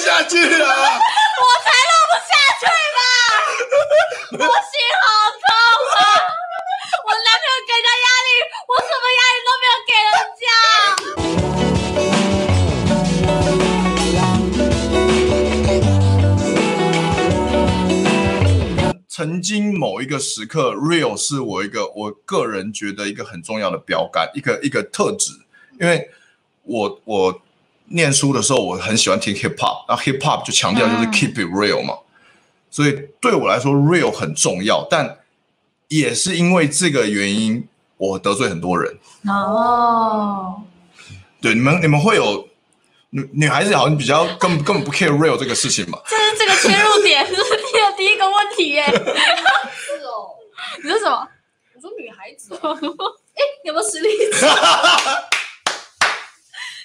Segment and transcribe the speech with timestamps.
[0.00, 2.64] 下去啊， 我才录不下去
[2.96, 3.00] 吧！
[4.32, 5.04] 我心好
[5.36, 5.44] 痛
[5.94, 5.98] 啊！
[7.04, 8.28] 我男朋友给的压力，
[8.66, 10.10] 我什么压力都没有给人
[10.40, 10.44] 家。
[19.08, 25.32] 曾经某一个时刻，real 是我一个我个人觉得一个很重要的标杆，一个一个特质。
[25.78, 26.10] 因为
[26.62, 27.42] 我我
[27.90, 31.98] 念书的时候，我很喜欢听 hip hop，然后 hip hop 就强调就是 keep it real 嘛，
[32.70, 34.86] 所以对我来说 real 很重要。
[34.90, 35.18] 但
[35.88, 37.66] 也是因为这个原因，
[37.96, 38.96] 我得罪很多人。
[39.26, 40.62] 哦，
[41.40, 42.48] 对，你们你们会有
[43.10, 45.98] 女女孩子好像比较根本根本不 care real 这个事情嘛？
[46.06, 48.84] 这是这个切入点，这是你的第一个问题耶。
[48.86, 50.30] 是哦，
[50.82, 51.28] 你说什么？
[51.74, 52.70] 我说女孩子、哦，
[53.34, 54.08] 哎，有没有实力？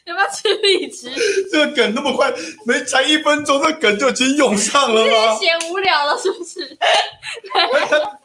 [0.05, 1.09] 有没有吃荔枝？
[1.51, 2.31] 这个梗那么快，
[2.65, 5.35] 没才一分钟，这梗就已经用上了吗？
[5.37, 6.77] 嫌无聊了是不是？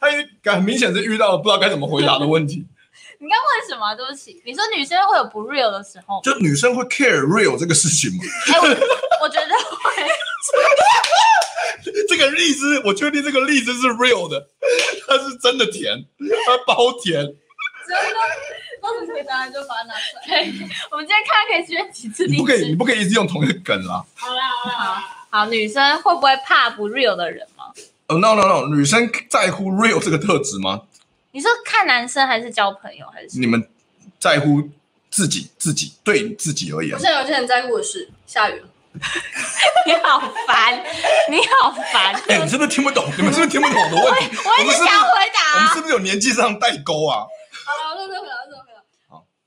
[0.01, 0.13] 他
[0.45, 2.65] 他很明显是遇到了不知道该怎么回答的问题。
[3.19, 3.95] 你刚问什么？
[3.95, 8.25] 对不起，你说女生会有不 real 的时候，就女生会 care real 这个事情吗？
[8.47, 10.07] 哎，我我觉得会。
[12.09, 14.49] 这个荔枝，我确定这个荔枝是 real 的，
[15.07, 16.05] 它是真的甜，
[16.47, 17.23] 它包甜。
[17.89, 18.20] 真的，
[18.99, 20.39] 当时可以拿来就把它拿出来。
[20.91, 22.27] 我们今天看可以学几次？
[22.27, 24.05] 你不可以，你不可以一直用同一个梗啦。
[24.15, 24.77] 好啦好啦
[25.31, 27.67] 好，好，女生会不会怕不 real 的人吗？
[28.09, 30.83] 哦、oh,，no no no，女生在乎 real 这个特质吗？
[31.33, 33.39] 你说看男生还是交朋友还是？
[33.39, 33.69] 你们
[34.19, 34.69] 在乎
[35.11, 36.95] 自己自己对自己而言？
[36.95, 38.69] 我现在有些人在乎的是，下雨了。
[39.87, 40.83] 你好烦，
[41.31, 42.13] 你好烦！
[42.27, 43.09] 哎、欸，你是不是听不懂？
[43.17, 44.37] 你们是不是听不懂我的问题？
[44.45, 45.55] 我也是想回答。
[45.55, 47.19] 我们是不是有年纪上代沟啊？
[47.65, 48.20] 好，那再回答，再回答。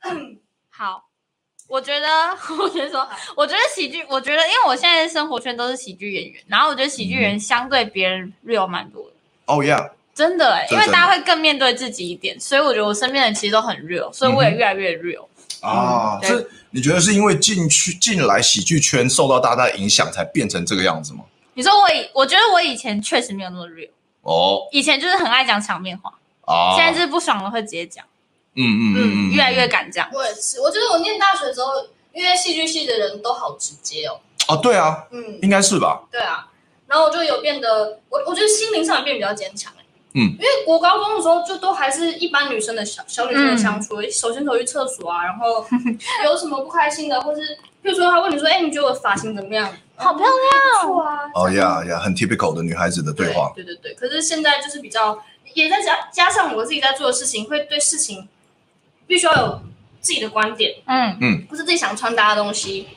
[0.03, 0.09] 好，
[0.69, 1.03] 好，
[1.67, 2.07] 我觉得，
[2.59, 9.09] 我觉得说，我觉得喜剧，我觉得，因为我现在生活圈都是喜剧演员，然后我觉得喜剧人相对别人 real 蛮多的。
[9.45, 15.25] 哦、oh, yeah，真的哎，因为大家会更面对自己一点，所以我觉得我身边的人其实都很 real，所以我也越来越 real。
[15.61, 21.23] 嗯、啊，是你觉得是因为进去进来喜剧圈受到大家的影响才变成这个样子吗？
[21.53, 23.89] 你说我以，我觉得我以前确实没有那么 real
[24.23, 26.11] 哦，以前就是很爱讲场面话
[26.45, 28.03] 啊，现在就是不爽了会直接讲，
[28.55, 30.09] 嗯嗯嗯嗯，越来越敢讲。
[30.13, 31.71] 我也是，我觉得我念大学的时候，
[32.13, 34.19] 因为戏剧系的人都好直接哦。
[34.47, 36.03] 哦，对啊，嗯，应该是吧？
[36.11, 36.47] 对啊，
[36.87, 39.71] 然后我就有变得，我我觉得心灵上也变得比较坚强。
[40.15, 45.65] 嗯，因为国高中的时候就都还是一般女生的小小女生的相处，手牵手去厕所啊，然后
[46.25, 47.41] 有什么不开心的，或是
[47.83, 49.67] 譬如说他问你说，哎，你觉得我发型怎么样？
[49.95, 51.19] 好漂亮，不错啊。
[51.33, 53.51] 哦呀呀，很 typical 的女孩子的对话。
[53.55, 55.17] 对对对，可是现在就是比较，
[55.55, 58.27] 也在加加上我自己在做的事情，会对事情
[59.07, 59.61] 必须要有
[59.99, 62.87] 自己的观点，嗯嗯，不是自己想穿搭的东西，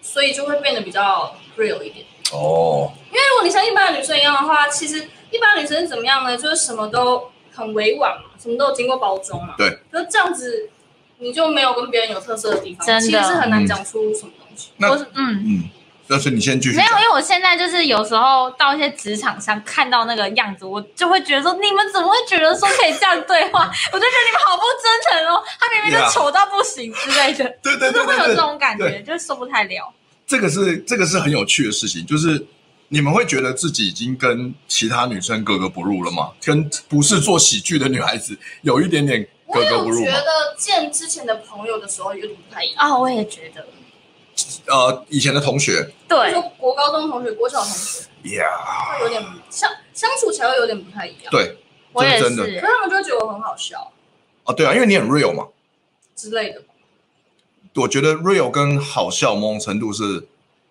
[0.00, 2.04] 所以就会变得比较 real 一点。
[2.32, 5.08] 哦，因为如果你像一般的女生一样的话，其实。
[5.28, 6.36] 一般女生是怎么样呢？
[6.36, 9.56] 就是什么都很委婉嘛，什么都有经过包装嘛。
[9.58, 10.70] 对，就这样子，
[11.18, 14.70] 你就没有跟别人有特色的地方，真的其实是很难讲出什么东西。
[14.78, 15.70] 嗯嗯，
[16.08, 16.76] 但是你先继续。
[16.76, 23.70] 没有，因为我现在就是有时候到一些职场上看到那个样子，我就会觉得说，你们怎么会觉得说可以这样对话？
[23.92, 27.44] 我就觉得你们好不真诚哦，他明明就丑到不行之类的。
[27.62, 29.92] 对对对，就是会有这种感觉，就是受不太了。
[30.26, 32.46] 这个是这个是很有趣的事情，就是。
[32.88, 36.30] 你们会觉得自己已经跟其他女生格格不入了吗？
[36.44, 40.02] 跟不是做喜剧的女孩子有一点点格格不入？
[40.02, 43.66] 我有觉得见之前的朋友的时候有点不太一样啊，我也觉得。
[44.66, 48.44] 呃，以前的同学，对，就国高中同学、国小同学，呀，
[48.98, 51.30] 会有点相相处起来会有点不太一样。
[51.30, 51.58] 对，
[51.92, 52.44] 我也是，真的。
[52.44, 53.92] 可是他们就会觉得我很好笑。
[54.44, 55.48] 哦，对啊，因为你很 real 嘛
[56.14, 56.62] 之类的。
[57.74, 60.28] 我觉得 real 跟好笑某种程度是。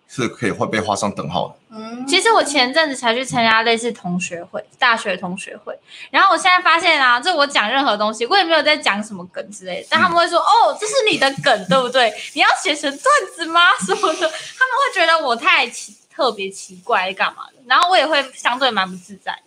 [0.08, 1.54] 是可以会被画上等号的。
[1.76, 5.78] 嗯，其实我前阵子才去参加类似同学会，大学同学会，
[6.10, 12.12] 然后我现在发现啊，就我讲任何东西，我也没有在讲什么梗之类的，但他们会说，嗯、哦，这是你的梗，对不对？
[12.34, 13.72] 你要写成段子吗？
[13.84, 17.54] 什么的，他们会觉得我太奇特别奇怪，干嘛的？
[17.66, 19.38] 然后我也会相对蛮不自在。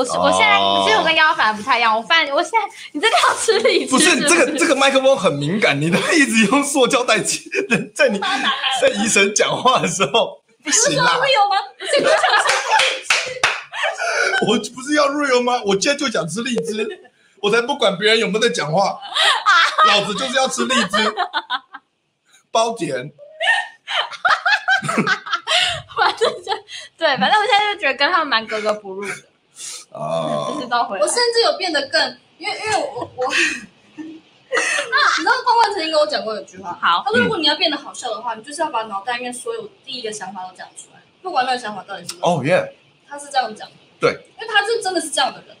[0.00, 1.94] 我是我现在，其实我跟丫丫反而不太一样。
[1.94, 3.90] 我发现我现在，你这个要吃荔枝。
[3.90, 7.18] 不是这个这个麦克风很敏感，你都一直用塑胶袋
[7.94, 8.18] 在你
[8.80, 11.18] 在医生讲话的时候不行啊。
[11.18, 11.56] 会有吗？
[14.48, 15.60] 我不是要 real 吗？
[15.66, 16.88] 我今天就想吃荔枝，
[17.42, 18.98] 我才不管别人有没有在讲话，
[19.86, 21.14] 老子就是要吃荔枝，
[22.50, 23.12] 包甜。
[25.94, 26.50] 反正就
[26.96, 29.12] 对，反正我现在就觉得跟他们蛮格格不入的。
[29.92, 30.58] 啊！
[30.60, 33.32] 知道回我甚至有变得更，因为因为我我，
[34.04, 34.20] 你
[35.16, 41.00] 知道关万曾经跟我讲过一句话，好，他说如果你要变得好笑的话，你就是要把脑袋里面所有第一个想法都讲出来。
[41.22, 42.74] 不管那个想法到底是什么，哦耶，
[43.06, 43.68] 他是这样讲，
[44.00, 45.56] 对，因为他是真的是这样的人，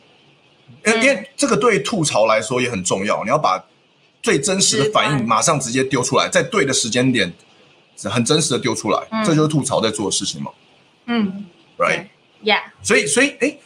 [0.86, 3.62] 因为因为这个对吐槽来说也很重要，你要把
[4.22, 7.30] 最真实的反应马上直接丢出来，在对的时间点，
[8.04, 9.22] 很真实的丢出来，嗯。
[9.24, 10.50] 这就是吐槽在做的事情嘛。
[11.04, 11.44] 嗯
[11.76, 13.58] ，right？，Yeah，所以所以哎，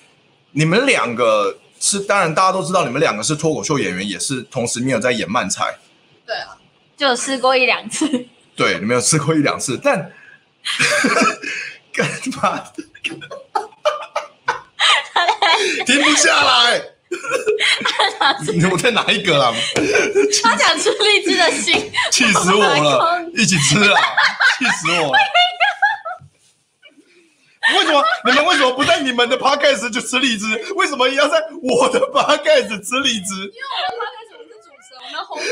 [0.54, 5.74] 你们两个是当然大家都知道，你们两个是脱口秀演员，也是同时你有在演漫才，
[6.24, 6.56] 对啊，
[6.96, 8.26] 就试过一两次。
[8.56, 10.12] 对，你们有试过一两次，但
[11.92, 12.08] 干
[12.40, 12.62] 嘛？
[15.84, 16.82] 停不下来。
[18.70, 19.52] 我在哪一个啦？
[20.42, 23.24] 他想吃荔枝的心，气死我了！
[23.34, 24.00] 一起吃啊！
[24.58, 25.18] 气死我了！
[27.78, 30.46] 为什么你们为什么不在你们的 podcast 就吃荔枝？
[30.74, 33.34] 为什么也要在我的 podcast 吃荔枝？
[33.34, 35.44] 因为我的 podcast 是主持人，我们要红土。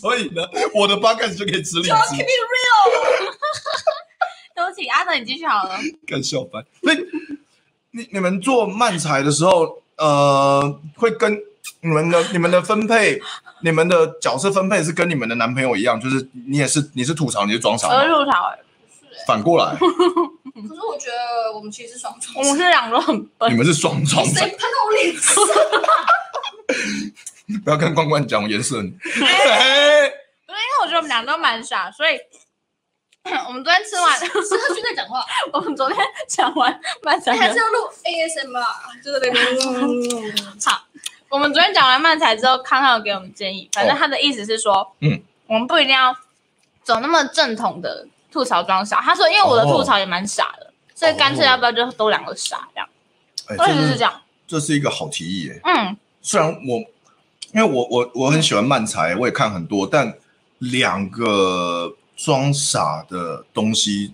[0.00, 0.42] 所以呢，
[0.74, 1.90] 我的 podcast 就可以吃荔枝。
[1.90, 3.34] Keep it real。
[4.54, 5.78] 对不起，阿德，你继续好了。
[6.06, 6.64] 干笑翻。
[6.82, 7.06] 所以
[7.92, 11.38] 你你们做漫才的时候，呃，会跟
[11.80, 13.20] 你们的你们的分配，
[13.62, 18.52] 你们的角色分配是跟你们的男朋友一样，就是你也是你是吐槽，你是装傻吗，我是吐槽，
[19.26, 19.86] 反过来， 可
[20.74, 23.56] 是我觉得我们其实是双重，我们是两个很笨你笨。
[23.56, 24.58] 们是双重谁喷。
[24.58, 25.40] 到我脸色？
[27.64, 28.88] 不要跟关关讲我颜色你。
[29.18, 32.18] 因为我觉得我们俩都蛮傻，所以
[33.46, 39.34] 我们昨天吃完，是他去在讲话，我们昨天讲完漫才还是要录 ASMR，就是那边。
[40.64, 40.84] 好，
[41.30, 46.14] 我们昨天讲完漫才之后，康康有给我们建议，反正他的意思是说，嗯，我们不一定要
[46.82, 49.00] 走那么正统的吐槽装傻。
[49.00, 52.88] 他说，因为我的吐槽也蛮傻的，所以干脆要不要就都两个傻这样？
[53.48, 54.12] 哎我也是这样，
[54.46, 55.60] 这是一个好提议耶。
[55.64, 56.78] 嗯，虽然我，
[57.54, 60.14] 因为我我我很喜欢漫才，我也看很多，但
[60.58, 64.12] 两个装傻的东西，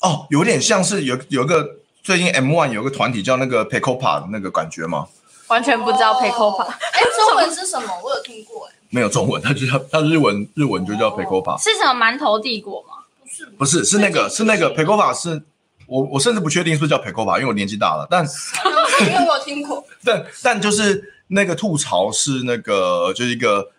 [0.00, 5.06] 哦，有点像是有有一个最近 M One 有个团体叫那个 Pekopa 的那个感觉吗？
[5.46, 7.86] 完全不知道 p e c o p a 哎，中文是什么？
[8.02, 12.88] 我有听过，哎，没有中文，它就叫它日文日文就叫 Pekopa，是什么馒头帝国吗？
[13.22, 15.42] 不是，不是是那个是那个 Pekopa 是。
[15.88, 18.24] 我我甚至不确定是不是叫 Pekopa，因为我年纪大了，但
[19.06, 19.86] 因为我有听过。
[20.02, 23.70] 但但就是那个吐槽是那个就是一个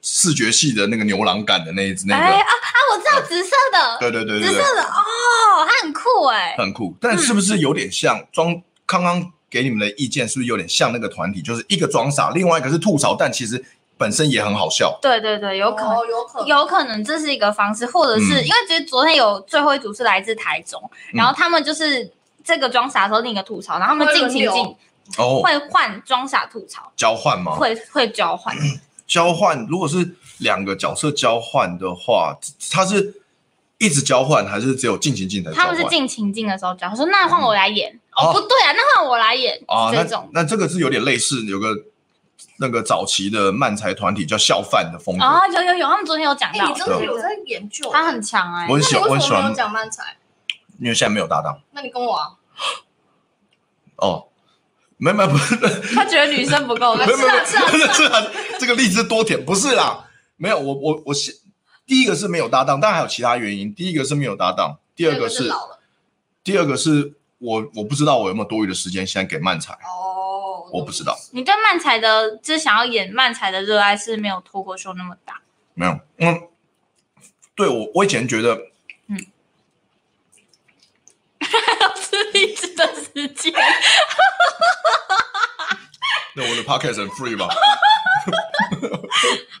[0.00, 2.76] 视觉系的那个牛郎感的那一只那个，哎啊啊！
[2.92, 6.56] 我知道紫色的，对对对对对，紫色的哦，它很酷哎。
[6.58, 6.96] 很酷。
[7.00, 8.60] 但是不是有点像装？
[8.84, 11.40] 刚刚给你们的意见是不是有点像那个团体？
[11.40, 13.64] 就是一个装傻，另外一个是吐槽，但其实
[14.02, 14.98] 本身也很好笑。
[15.00, 15.94] 对对对，有可能。
[15.94, 20.82] 哦有可能，有可能这是一个方式，或者是、嗯因为其实昨天有最后一组是来自台中，
[21.12, 22.10] 嗯然后他们就是
[22.42, 24.76] 这个装傻的时候另一个吐槽，然后他们进情进
[25.18, 27.52] 哦，会换装傻吐槽，交换吗？
[27.52, 28.54] 会会交换。
[29.06, 29.66] 交换。
[29.68, 32.36] 如果是两个角色交换的话，
[32.70, 33.22] 他是
[33.78, 35.52] 一直交换，还是只有进情境的？
[35.52, 40.28] 他们是进情境的时候交，说那换我来演，哦哦不对啊，那换我来演，啊，那这种。
[40.32, 41.68] 那这个是有点类似，有个
[42.58, 45.24] 那个早期的漫才团体叫笑饭的风格。
[45.24, 47.90] 哦，有有有，他们昨天有讲哎，到你，真的有在研究？
[47.92, 50.16] 他很强哎我，很喜欢，我很喜那你为什么没有欢，讲漫才？
[50.80, 52.28] 因为现在没有搭档那你跟我啊？
[53.96, 54.28] 哦。
[54.98, 55.56] 没没不是，
[55.96, 58.22] 他觉得女生不够，没有没是啊是啊 是啊，
[58.60, 60.04] 这个荔枝多甜不是啦，
[60.36, 61.40] 没有我我我是
[61.84, 63.74] 第一个是没有搭档，当然还有其他原因。
[63.74, 65.80] 第一个是没有搭档，第二个是老了
[66.44, 69.78] 第二个是我我不知道我有没有多余的时间现在给漫才，哦，
[70.72, 75.40] 我不知道，你对漫才的，就是想要演漫才的热爱是没有脱口秀那么大。
[75.74, 76.48] 没有嗯，
[77.54, 78.58] 对我我以前觉得
[79.08, 79.16] 嗯
[81.94, 83.52] 吃荔枝的时间，
[86.36, 87.48] 那我的 podcast 很 free 吧，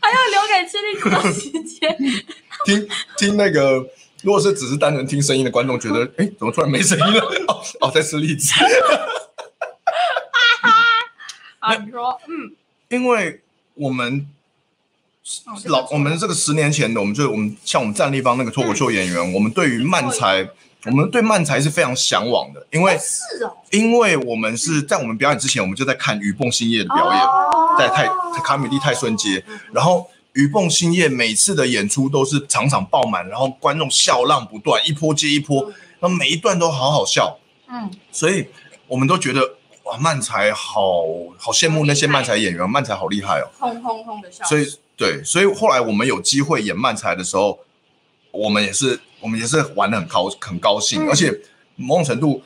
[0.00, 1.98] 还要留给吃荔枝的时间。
[2.64, 3.84] 听听那个。
[4.22, 7.20] 如果是只是单纯听声音的观众，觉得哎，怎么突然没声音了？
[7.48, 8.54] 哦哦，在吃荔枝。
[11.62, 12.50] 啊，你说，嗯，
[12.88, 13.40] 因为
[13.74, 14.26] 我们
[15.46, 20.48] 哦老我们这个十年前的，我们就我们像我们战立方那个脱口秀演员，我们对于漫才，
[20.86, 27.76] 我们对漫才是非常向往的，因为是哦，因为我们是在我们表演之前，我们就在看雨蹦新业的表演，哦。
[27.78, 28.08] 在泰
[28.42, 29.42] 卡米蒂泰顺街，
[29.72, 37.38] 然后雨蹦新业每次的演出都是场场爆满，然后观众笑浪不断，一波接一波，然后每一段都好好笑，
[37.68, 38.48] 嗯，所以
[38.88, 39.54] 我们都觉得
[39.84, 41.02] 哇，漫才好
[41.38, 43.50] 好羡慕那些漫才演员，漫才好厉害哦。
[43.58, 47.58] 轰轰轰的笑，所以对，所以后来我们有机会演漫才的时候，
[48.30, 51.36] 我们也是我们也是玩的很高很高兴，嗯而且
[51.76, 52.42] 某种程度，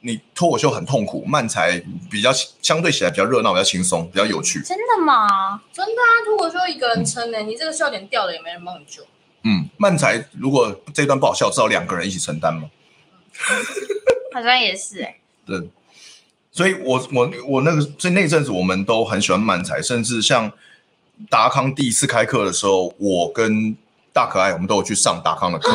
[0.00, 2.30] 你脱口秀很痛苦，漫才比较
[2.60, 4.60] 相对起来比较热闹，比较轻松，比较有趣。
[4.62, 5.62] 真的吗？
[5.72, 9.02] 真的啊，如果说一个人撑呢，你这个笑点掉了也没人帮你救。
[9.44, 12.68] 嗯，漫才如果这一段不好笑，至少两个人一起承担嘛。
[14.34, 15.20] 好像也是哎、欸。
[15.46, 15.68] 对，
[16.56, 20.50] 所以我我我那个所以那阵子我们都很喜欢漫才，甚至像
[21.28, 23.76] 达康第一次开课的时候，我跟
[24.14, 25.70] 大可爱我们都有去上达康的课，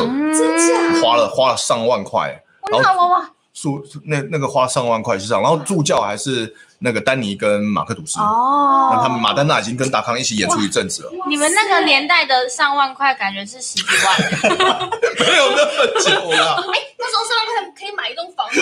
[1.00, 3.30] 花了花了上万块，然后哇！
[3.54, 11.12] 助那那个花上万块去上，然后助教还是那个丹尼跟马克吐斯哦，那他们马丹娜已经跟达康一起演出一阵子了。
[11.28, 14.18] 你们那个年代的上万块，感觉是十几万，
[15.20, 16.64] 没有那么久了。
[16.72, 18.60] 哎，那时候上万块可以买一栋房子，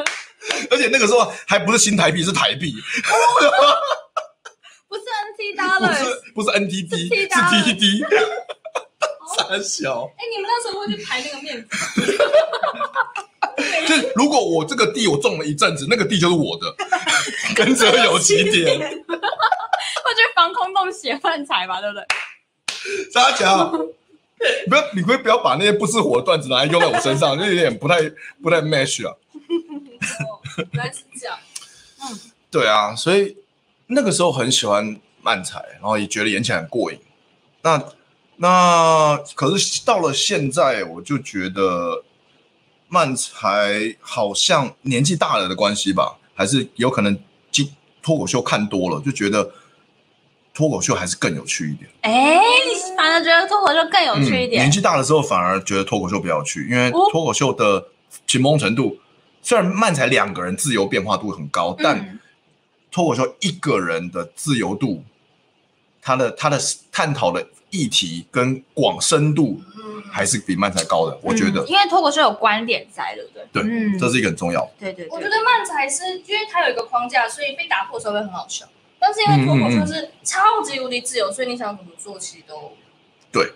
[0.70, 2.74] 而且那个时候还不是新台币，是台币，
[4.88, 8.04] 不是 NT 不 dollars，是不是 NTD，是是 TD TD。
[9.36, 11.68] 傻小，哎，你们那时候会去排那个面子？
[13.86, 16.74] 就是如果我这个地我种了一阵子，那个地就是我的，
[17.54, 18.78] 跟着有起 点？
[18.78, 22.06] 会去防空洞写饭菜吧，对不对？
[23.12, 23.70] 大家讲，
[24.68, 27.96] 不要，你会不要把那些不是火的段子拿来用在我身上，就有点不太
[28.42, 29.14] 不太 match 啊。
[30.56, 31.38] 原来是这样。
[32.02, 32.18] 嗯，
[32.50, 33.36] 对啊，所以
[33.88, 36.98] 那个时候很喜欢漫才，然后也觉得演起来很过瘾。
[37.62, 37.82] 那
[38.36, 42.04] 那可是到了现在，我就觉得
[42.88, 47.18] 漫才好像年纪大了的关系吧，还是有可能
[47.50, 49.52] 今脱口秀看多了，就觉得
[50.54, 51.90] 脱口秀还是更有趣一点。
[52.02, 54.62] 哎，你反而觉得脱口秀更有趣一点？
[54.62, 57.88] 嗯、年纪大了之后，反而觉得脱口秀比较有趣，因为脱口秀的
[58.26, 58.96] 紧绷程度，
[59.46, 62.18] 虽然漫才两个人自由变化度很高，嗯、但
[62.90, 65.04] 脱口秀一个人的自由度，
[66.02, 66.58] 他的他的
[66.90, 67.46] 探讨的。
[67.70, 69.60] 议题跟广深度
[70.10, 73.44] 还是比漫才高的，嗯、我觉得，因为脱口秀有观点在，对不对？
[73.52, 74.70] 对，嗯、这是一个很重要的。
[74.78, 78.64] 对，对对，我觉得漫才是因为它有一个框架，所以被打破的时候会很好笑。
[78.98, 82.72] 但是因为脱口秀是超级无敌自由，嗯嗯嗯，所以你想怎么做，其实都
[83.32, 83.52] 对，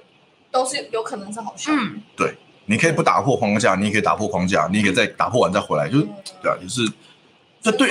[0.50, 1.72] 都是有可能是好笑。
[1.72, 2.34] 嗯，对，
[2.70, 6.92] 你可以不打破框架，你也可以打破框架，你也可以再打破完再回来，就是、嗯、对啊，也、就是
[7.60, 7.90] 这对。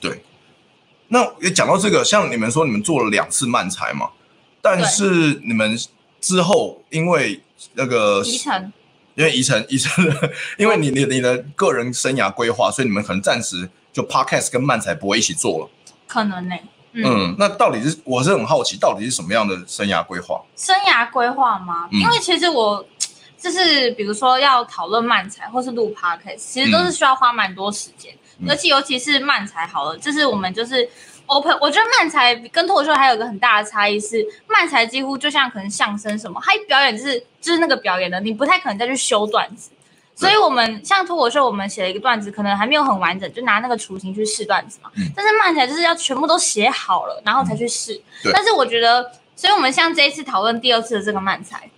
[0.00, 0.22] 对，
[1.08, 4.10] 那也讲到这个，像你们说你们做了两次漫才嘛？
[4.62, 5.76] 但是你们
[6.20, 7.42] 之后因为
[7.74, 8.72] 那个宜城，
[9.16, 10.04] 因为宜城宜城，
[10.56, 15.68] 因为你你你的个人生涯规划，所以你们可能暂时就 podcast 跟漫才不会一起做了。
[16.06, 16.62] 可能呢、欸。
[16.92, 20.40] 嗯，嗯，那到底是我是很好奇，到底是什么样的生涯规划？
[20.56, 21.88] 生涯规划吗？
[21.90, 22.84] 因为其实我
[23.38, 30.88] 就是比如说要讨论漫才或是录 podcast，其实都是需要花蛮多时间，嗯、而且尤其是漫才好了，就是我们就是。
[31.30, 39.70] Open，我觉得漫才跟脱口秀还有一个很大的差异是，漫才几乎就像可能相声什么，他一表演就是就是那个表演的，你不太可能再去修段子。
[40.14, 44.90] 所以我们像脱口秀，我们写了一个段子，可能还没有很完整，就拿那个雏形去试段子嘛。
[45.14, 48.00] 但是漫才就是要全部都写好了，然后才去试。
[48.32, 51.70] 但是我觉得，所以我们像这一次讨论第二次的这个漫才，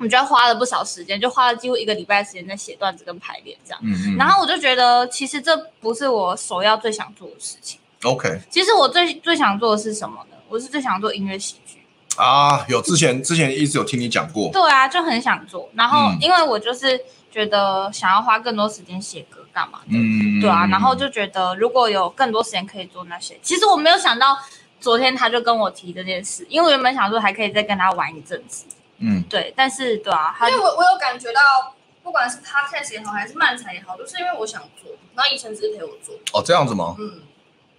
[0.00, 3.78] 我们就要花了不少时间，就花了几乎一个礼拜的时间在写段子跟排练这样。
[3.84, 4.16] 嗯嗯。
[4.16, 7.78] 然后我就觉得，其实这不是我首要最想做的事情。
[8.04, 10.36] OK，其实我最最想做的是什么呢？
[10.48, 11.82] 我是最想做音乐喜剧
[12.16, 15.68] 啊，有之前之前一直有听你讲过，对啊，就很想做。
[15.74, 16.98] 然后因为我就是
[17.30, 24.38] 觉得想要花更多时间写歌干嘛的，嗯，对啊，然后就觉得如果有更多时间可以做那些，其实我没有想到
[24.80, 28.64] 昨天他就跟我提这件事，因为我原本想说还可以再跟他玩一阵子，
[29.00, 36.14] 嗯，对，但是对啊，因为我我有感觉到，不管是 podcast 也好，还是漫才也好，都是因为我想做，然后宜城只是陪我做。
[36.32, 36.94] 哦，这样子吗？
[36.98, 37.22] 嗯。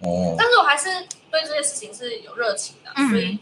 [0.00, 0.88] 哦，但是我还是
[1.30, 3.38] 对这些事情是有热情的，嗯、所以，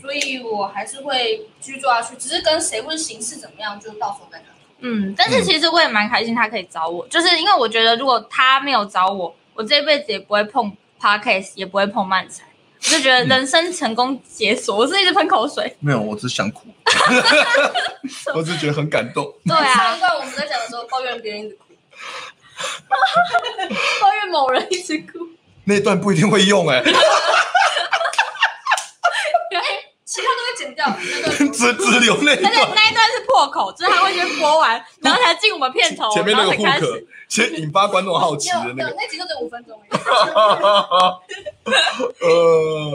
[0.00, 2.16] 所以我还是会继续做下去。
[2.16, 4.46] 只是跟谁或者形式怎么样，就到时候再看。
[4.78, 12.43] 嗯，但是其实我也蛮开心，他可以找我，嗯、就是因为我觉得如果他没有找我，我这辈子也不会碰 podcast，也不会碰漫才，
[12.86, 14.76] 我就觉得人生成功解锁。
[14.76, 16.66] 嗯、我是一直喷口水，没有，我只是想哭，
[18.34, 19.24] 我只觉得很感动。
[19.46, 21.64] 对啊，难怪我们在讲的时候，抱怨别人一直哭，
[24.00, 25.26] 抱怨某人一直哭。
[25.64, 26.92] 那段不一定会用哎、欸，
[30.14, 30.86] 其他都会剪掉，
[31.50, 32.46] 只只留那段。
[32.46, 36.08] 而且那一段是破口，就是他会先播完，然后才进我们片头。
[36.12, 36.70] 前面那个户口，
[37.28, 38.94] 先引发观众好奇的那个。
[38.96, 39.76] 那集就只有五分钟。
[42.20, 42.92] 呃，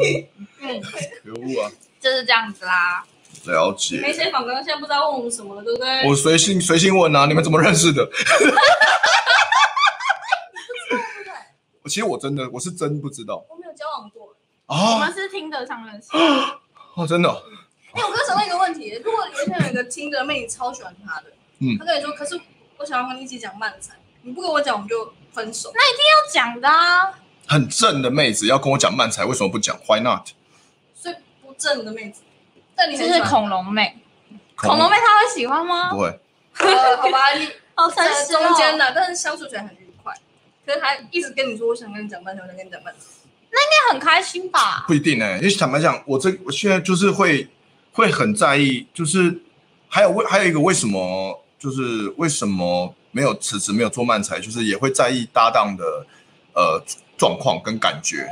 [0.62, 1.70] 嗯，可恶啊！
[2.00, 3.04] 就是这样子啦。
[3.48, 3.98] 了解。
[4.00, 6.08] 没写访纲，现在不知道问我们什么了，对不对？
[6.08, 8.10] 我随性随性问啊，你们怎么认识的？
[11.90, 14.34] 其实我真的，我是真不知道，我没有交往过
[14.68, 14.94] 啊。
[14.94, 16.08] 我们是听得上认识
[16.96, 17.29] 哦，真的。
[17.93, 21.25] 哎，我刚想问一个问题，如果有一天有一个听的妹，你超喜欢他的，
[21.60, 22.39] 嗯，他跟你说，可是
[22.77, 25.72] 我想要和你一起讲漫才，你不跟我讲，我们就分手。
[25.74, 27.13] 那一定要讲的啊。
[27.48, 30.27] 很正的妹子要跟我讲漫才，为什么不讲？Why not？
[30.93, 32.22] 所以不正的妹子，
[32.75, 33.98] 但你就是恐龙妹。
[34.55, 35.89] 恐龙妹她会喜欢吗？
[35.89, 36.19] 不会。
[36.60, 38.43] 呃，好吧，你 好诚实哦。
[38.43, 40.13] 中间的，但是相处起来很愉快。
[40.65, 43.03] 可是她一直跟你说，我想跟你讲漫才，我想跟你讲半天，
[43.51, 44.86] 那应该很开心吧？
[44.88, 47.48] 不一定呢、欸，因为坦白讲，我这我现在就是会
[47.91, 49.41] 会很在意，就是
[49.88, 56.06] 还有为还有一个为什么，就是为什么没有辞职，没有做漫才，就是也会在意搭档的
[56.53, 56.84] 呃
[57.18, 58.27] 状况跟感觉，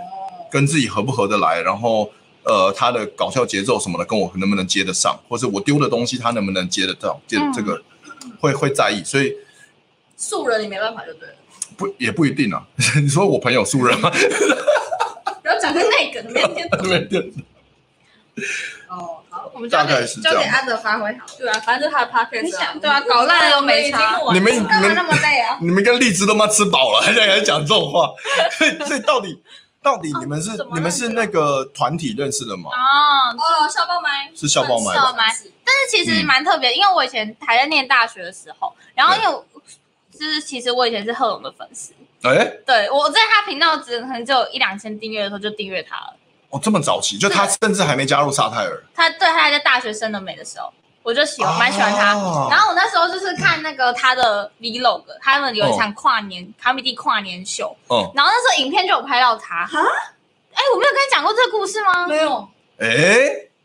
[0.51, 2.11] 跟自己合不合得来，然后。
[2.49, 7.83] 呃，他的搞笑节奏什么的，跟我能不能接得上，或者我丢的东西他能不能接得到，接这个
[8.39, 9.35] 会会在意，所以
[10.15, 11.35] 素人你没办法就对了，
[11.75, 12.65] 不也不一定啊。
[13.03, 14.09] 你说我朋友素人吗？
[15.47, 17.33] 不要讲个那个，明天对对。
[18.89, 24.19] 哦，好，我们交给交给阿德发挥好，对啊，反正就是他的 podcast 对啊，搞烂了都没差。
[24.33, 25.57] 你们你们那么累啊？
[25.63, 28.11] 你们跟荔枝都妈吃饱了，还在 还讲这种话，
[28.57, 29.41] 所 以所以到底。
[29.79, 32.69] 到底你们是、哦、你们是那个团体认识的吗？
[32.71, 35.23] 哦哦，校报麦是校爆麦，校爆麦。
[35.63, 39.43] 但是其实蛮特别，嗯、因为我以前还在念大学的时候，然后因为
[40.11, 41.93] 就是其实我以前是贺龙的粉丝。
[42.23, 46.15] 哎、欸，对，我在他频道只可能只有一两千订阅的时候就订阅他了。
[46.49, 48.83] 哦，这么早期，就他甚至还没加入沙泰尔。
[48.95, 50.71] 他对他还在大学生的美的时候。
[51.03, 52.15] 我就喜欢，蛮喜欢他。
[52.15, 57.73] 哦、然后我那时候就是看那个他的 vlog，他们有一场跨年、哦、卡米蒂跨年秀。
[57.87, 58.11] 哦。
[58.13, 59.65] 然后那时候影片就有拍到他。
[59.65, 59.79] 哈？
[60.53, 62.07] 哎，我没有跟你讲过这个故事吗？
[62.07, 62.49] 没有。
[62.79, 62.87] 哎。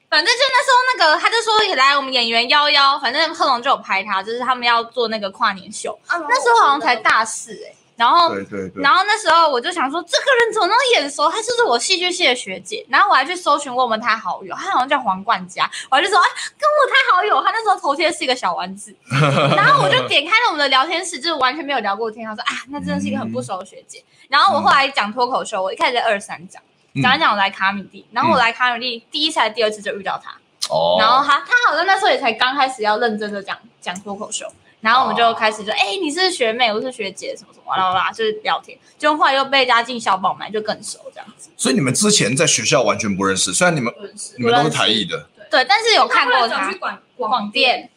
[0.09, 5.99] 反正就那时候那个，他就说来我们演员幺幺，反正贺龙就有拍他，就是他们要做那个跨年秀。
[6.07, 7.75] 啊、那时候好像才大四哎。
[7.95, 11.29] 然后，对对对，然后那时候我就想说，这个人怎么那么眼熟？
[11.31, 12.85] 他就是我戏剧系的学姐。
[12.89, 15.71] 然后我还去搜寻问问他好友，他好像叫黄冠佳。
[15.91, 17.43] 我还就说，哎，跟我他好友。
[17.43, 18.95] 他那时候头贴是一个小丸子。
[19.57, 22.27] 然后我就点开了我们的聊天室，就是完全没有聊过天。
[22.27, 23.99] 他说，啊，那真的是一个很不熟的学姐。
[24.01, 26.61] 嗯、然后我后来讲脱口秀，我一开始在二三讲，
[27.03, 28.07] 讲一讲我来卡米蒂。
[28.11, 30.33] 然后我来卡米蒂第一次还第二次就遇到他。
[30.75, 30.97] 哦。
[30.99, 34.47] 然后他他好像那时候也才刚开始要认真的讲讲脱口秀。
[34.83, 38.77] 然后我们就开始就，哎、哦，你是学妹，我是学姐，什么什么，啦啦啦，就是聊天。
[38.99, 41.51] 就后来又被加进校爆麦，就更熟这样子。
[41.57, 43.95] 所以你们之前在学校完全不认识，虽然你们
[44.37, 46.73] 你们都是台艺的，对，但是有看过他。
[46.75, 47.89] 广广电，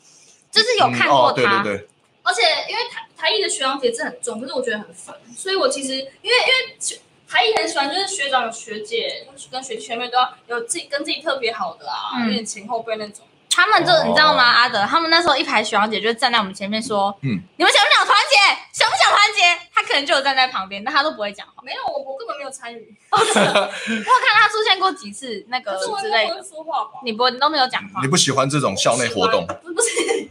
[0.52, 1.42] 就是有看过他。
[1.42, 1.88] 嗯哦、对对对。
[2.22, 13.26] 而且因为台台艺的学长姐制很重，可是我觉得很烦，所以我其实因为因为台艺很喜欢，就是学长学姐跟学学妹都要有自己跟自己特别好的啊，有点、嗯、前后辈那种。
[13.56, 14.44] 他们就你知道吗？
[14.44, 18.36] 阿德他们那时候一排学长姐就站在我们前面说：“嗯，你们想不想团结？
[18.74, 21.54] 想不想团结？”他可能就有站在旁边，但他都不会讲话。
[21.64, 22.94] 没有，我我根本没有参与。
[23.10, 26.44] 我看他出现过几次那个之类的。
[26.44, 27.00] 说话吧？
[27.06, 28.02] 你不，你都没有讲话。
[28.02, 29.48] 你不喜欢这种校内活动？
[29.48, 30.28] 不是，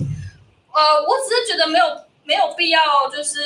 [0.71, 1.87] 呃，我只是觉得没有
[2.25, 3.41] 没有必要，就是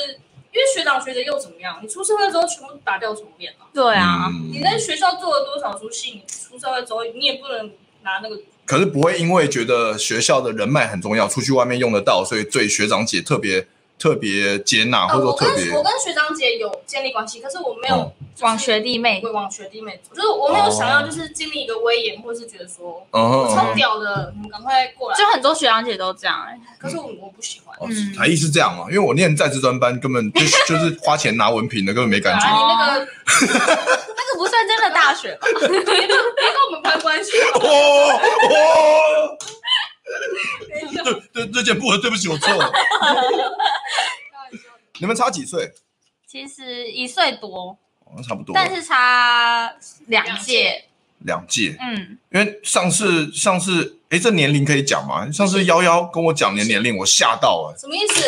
[0.51, 1.79] 因为学长学姐又怎么样？
[1.81, 3.67] 你出社会之后全部打掉重练了。
[3.73, 7.71] 对啊，你在学校做了多少出戏，你出社会之后你也不能
[8.03, 8.37] 拿那个。
[8.69, 13.67] 可是不会因为觉得学校的人脉很重要，出去外面用得到，所以对学长姐特别
[13.99, 15.71] 特别接纳，或者说特别。
[15.77, 25.19] 我跟学长姐有建立关系，可是我没有往学弟妹，会往学弟妹走，就是我没有想要就是经历一个威严，或是觉得说我超屌的，你们赶快过来。
[25.19, 27.77] 就很多学长姐都这样哎，可是我我不喜欢。
[28.17, 28.85] 台艺是这样嘛？
[28.89, 32.47] 因为我念在职专班，根本就是 就是花钱拿文凭的，根本没感觉。
[32.47, 33.09] 你那个。
[34.19, 35.47] 那个不算真的大学吧？
[35.61, 36.09] 别跟别跟
[36.67, 37.33] 我们攀关系。
[37.55, 39.39] 哦哦。
[41.05, 42.73] 对 对，这件不合，对不起，我错了。
[45.01, 45.73] 你们差几岁？
[46.27, 47.79] 其实一岁多，
[48.27, 49.73] 差不多，但是差
[50.07, 50.85] 两届。
[51.23, 55.29] 两届，嗯，因为上次上次，哎，这年龄可以讲吗？
[55.33, 57.77] 上次幺幺跟我讲年年龄，我吓到了。
[57.77, 58.23] 什么意思？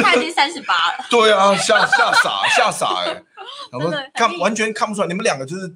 [0.00, 1.04] 他已经三十八了。
[1.10, 3.06] 对啊，吓吓傻吓傻哎。
[3.72, 5.74] 然后看完全看不出来，你们两个就是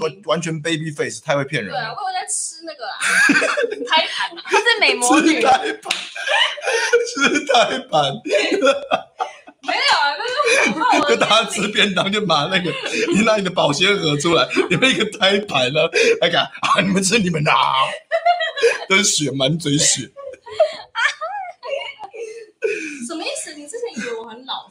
[0.00, 1.78] 完完全 baby face，太会骗人了。
[1.78, 2.98] 对啊，我有在吃那个啊，
[3.88, 5.40] 胎盘啊，是美魔女。
[5.40, 5.50] 吃胎
[5.82, 5.92] 盘，
[7.08, 8.12] 吃胎盘。
[9.64, 10.16] 没有啊，
[10.92, 12.72] 那 就大家吃便当，就拿那个
[13.14, 15.88] 你拿你的保鲜盒出来，里面一个胎盘呢，
[16.20, 17.52] 来看啊，你们吃你们的，
[18.88, 20.10] 都是血，满嘴血。
[23.06, 23.52] 什么意思？
[23.54, 24.68] 你之前以为我很老？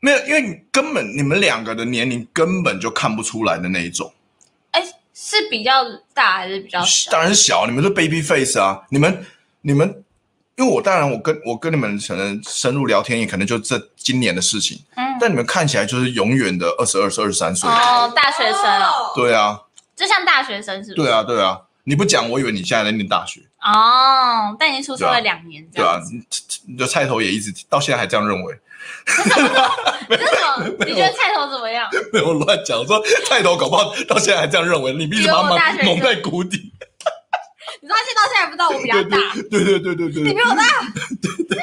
[0.00, 4.12] 没有，因为你根本你们两个的年龄根本就看不出来的那一种。
[4.72, 4.82] 哎，
[5.14, 7.10] 是比较大还是比较小？
[7.12, 9.24] 当然小，你们是 baby face 啊，你们
[9.62, 10.02] 你们。
[10.56, 14.78] 因为我当然，我跟我跟你们可能深入聊天，也可能就这今年的事情。
[14.94, 19.10] 嗯，但你们看起来就是永远的二十二岁、二十三岁哦，大学生哦。
[19.16, 19.58] 对啊，
[19.96, 21.06] 就像大学生是不是？
[21.06, 21.62] 对啊，对啊。
[21.84, 24.54] 你不讲，我以为你现在在念大学哦。
[24.58, 25.98] 但已经出社会两年，对啊。
[26.66, 28.54] 你的菜头也一直到现在还这样认为。
[30.08, 30.74] 为什么？
[30.86, 31.88] 你觉得菜头怎么样？
[32.12, 36.72] 没有乱讲，说菜头搞不好到现在还这样认为，你一直把他蒙在鼓底。
[37.82, 40.64] 你说他现在到现在不知道我比他大，对对对对对，你比我大。
[41.22, 41.58] 对 对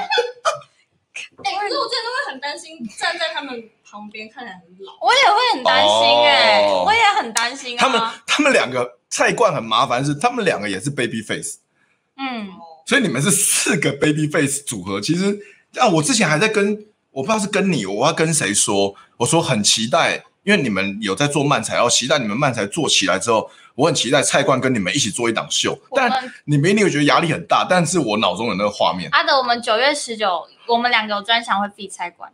[1.44, 4.94] 哎、欸，可是我真的会很担心，站在他们旁边看起来很老。
[5.02, 5.92] 我也会很担心
[6.26, 7.82] 哎、我也很担心啊。
[7.82, 11.60] 他们他们两个菜冠很麻烦，是他们两个也是 baby face，
[12.18, 12.48] 嗯，
[12.88, 15.00] 所以你们是四个 baby face 组合。
[15.00, 15.40] 其实
[15.78, 16.86] 啊，我之前还在跟
[17.18, 25.76] 我不知道是跟你，我要跟谁说，我说很期待，因为你们有在做漫才，要期待你们漫才做起来之后，我很期待菜冠跟你们一起做一档秀。
[25.96, 29.10] 但你们一定会觉得压力很大，但是我脑中有那个画面。
[29.14, 32.32] 阿德，我们九月十九，我们两个有专场会 feat 菜冠，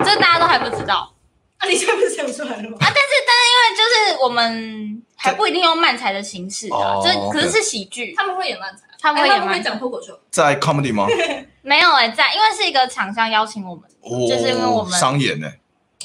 [0.00, 1.14] 这大家都还不知道。
[1.56, 2.76] 啊，你现在不是想出来了吗？
[2.80, 11.06] 啊，但是但是因为就是我们还不一定用漫才的形式啊，这、哦、可是是喜剧，他们会演漫才，他们会演漫才，讲脱口秀，在 comedy 吗？
[11.62, 15.58] 没有哎、欸，在，因为是一个厂商邀请我们，哦、就是因为我们商演呢、欸，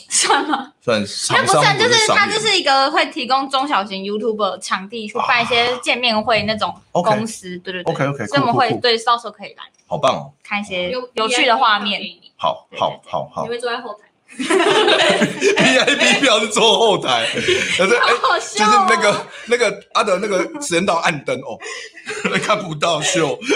[0.09, 0.73] 算吗？
[0.81, 12.01] 算，那不算，就是他就是一个会提供中小型 YouTuber 场地去办一些见面会那种公司，啊、对对对，OK OK，所以我们会对到时候可以来，好棒哦，看一些有有趣的画面，
[12.35, 14.06] 好好好好，你会坐在后台。
[14.35, 17.27] VIP 票是坐后台，
[17.77, 21.57] 可是哎，哦、就是那个那个阿德那个时间到暗灯哦，
[22.43, 23.37] 看不到秀。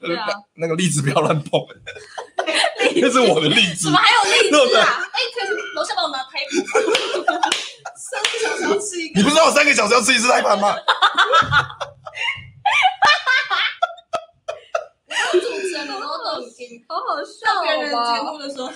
[0.00, 1.60] 对啊，那个荔枝不要乱碰，
[3.00, 3.84] 那是我的荔枝。
[3.84, 4.86] 怎么还有荔枝啊？
[5.12, 6.62] 哎，可是楼下帮我拿台盘，
[7.96, 9.20] 三个小时要吃一个。
[9.20, 10.76] 你不知道我三个小时要吃一次台盘吗？
[15.32, 17.62] 主持人，然后都已经好好笑。
[17.62, 18.70] 别人节目的时候，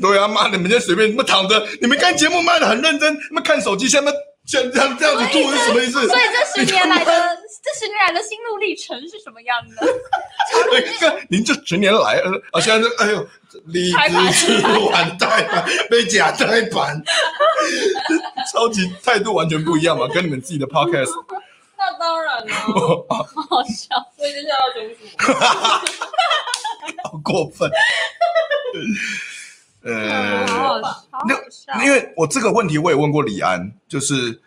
[0.00, 4.12] 对啊，妈，你们就随便，你们躺着，你们看节目卖的很认真，你们看手机，现在
[4.46, 6.06] 像这样这样子做是什么意思？
[6.06, 7.12] 所以这十年来的
[7.62, 9.86] 这十年来的心路历程是什么样的？
[10.80, 12.20] 你看，您这十年来，
[12.52, 13.26] 啊，现在哎呦，
[13.66, 17.02] 荔枝是完代盘，被假代盘，
[18.52, 21.12] 超级态度完全不一样嘛，跟你们自己的 podcast。
[21.76, 22.52] 那当然了，
[23.08, 25.84] 好好笑，所以接下来要讲什么？
[27.04, 27.70] 好过分。
[29.82, 30.80] 呃，好好
[31.50, 34.40] 笑，因为我这个问题我也问过李安，就是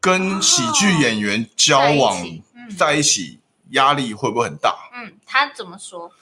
[0.00, 2.14] 跟喜剧演员交往
[2.76, 4.76] 在一起，压力会不会很大？
[4.94, 6.12] 嗯，他怎么说？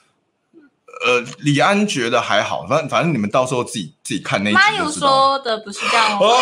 [1.05, 5.07] 呃，李安觉得还好，反正反正你们到时候自己自己看那一集就知道。
[5.07, 6.27] 马友说的不是这样哦。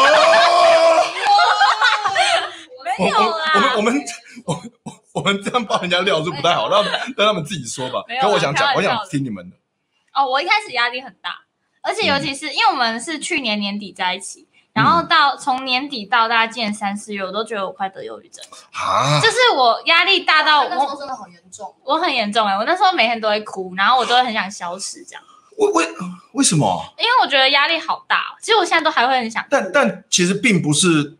[2.99, 4.03] 没有啦，我们
[4.43, 4.78] 我们我
[5.19, 8.01] 我我们这样爆人家料是不太好，让让他们自己说吧。
[8.21, 9.55] 可我想讲，我想听你们的。
[10.13, 11.41] 哦，我一开始压力很大，
[11.81, 25.23] 而且尤其是因为我们是去年年底在一起，然后到从年底到大家见三四月，我都觉得我快得忧郁症啊，就是我压力大到我那时候真的好严重，我很严重哎，我那时候每天都会哭，然后我都会很想消失这样。
[25.57, 25.85] 为为
[26.31, 26.93] 为什么？
[26.97, 29.45] 因为我觉得压力好大，其实我现在都还会很想。
[29.49, 31.17] 但但其实并不是。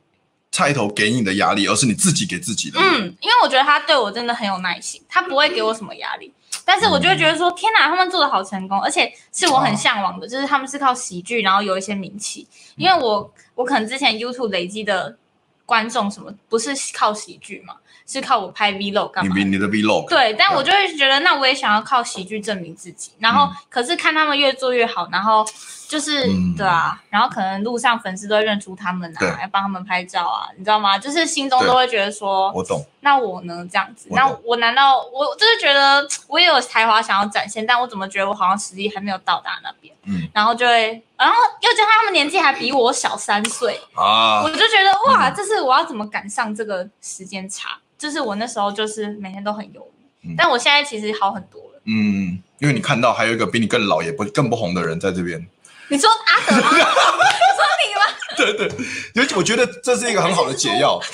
[0.52, 2.80] 菜头给你的压力，而是你自己给自己的。
[2.80, 6.34] 嗯，因为我觉得他对我真的很有耐心，他不会给我什么压力。
[6.66, 12.48] 但是我就会觉得说，嗯、天哪，他们做的好成功，而且是我很向往的，啊、就是他们是靠喜剧，然后有一些名气。
[12.76, 15.18] 因为我我可能之前 YouTube 累积的
[15.66, 17.76] 观众什么，不是靠喜剧嘛，
[18.08, 19.36] 是靠我拍 Vlog 干嘛？
[19.36, 20.10] 你你的 Vlog。
[20.10, 23.12] 对，但我就会觉得，那我也想要靠喜剧证明自己。
[23.20, 25.46] 然后，嗯、可是看他们越做越好，然后。
[25.90, 31.00] 就是、嗯、对啊，然后可能路上粉丝都会认出他们啊，要帮他们拍照啊，你知道吗？
[31.00, 32.86] 就是心中都会觉得说，我懂。
[33.00, 33.68] 那我呢？
[33.72, 34.16] 这样子，我。
[34.16, 39.92] 那我难道我就是觉得我也有才华想要展现，但我怎么觉得我好像实力还没有到达那边？
[40.04, 47.80] 嗯，然后就会，然后又加上他们年纪还比我小三岁啊，我就觉得哇，这是我要怎么赶上这个时间差？
[47.98, 51.82] 就是我那时候就是每天都很忧郁，嗯、但我现在其实好很多了。
[51.86, 55.44] 嗯，因为你看到还有一个比你更老也不更不红的人在这边。
[55.90, 56.70] 你说阿德吗？
[56.74, 58.02] 你说你吗？
[58.38, 58.72] 对对，
[59.16, 61.00] 尤其我觉得这是一个很好的解药。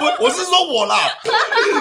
[0.00, 0.96] 不，我是说我啦，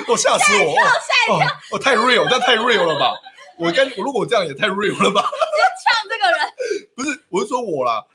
[0.08, 0.76] 我吓死我！
[0.76, 1.48] 吓一跳！
[1.72, 3.14] 我太 real，这太 real 了吧？
[3.58, 5.22] 我跟我如果这样也太 real 了吧？
[5.22, 5.32] 呛
[6.10, 6.40] 这个人
[6.96, 8.06] 不是，我是说我啦。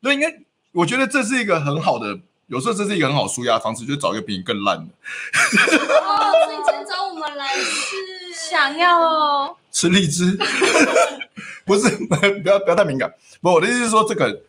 [0.00, 0.32] 那应该，
[0.72, 4.84] 我觉得这是一个很好的，有时候这是一个很好舒压的方式，就是找一个比你更烂的。
[6.00, 10.38] 哦，所以今天找我们来是想要哦，吃荔枝。
[11.70, 13.12] 不是， 不要不要太敏感。
[13.40, 14.42] 不，我的意思是说，这个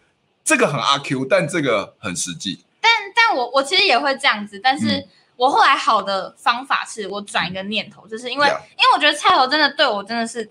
[0.44, 2.64] 这个很阿 Q，但这个很实际。
[2.82, 10.50] 但但我我其实也会这样子，但是我后来好的方法是我转一个念头，就是因为、嗯、因为我觉得菜头真的对我真的是，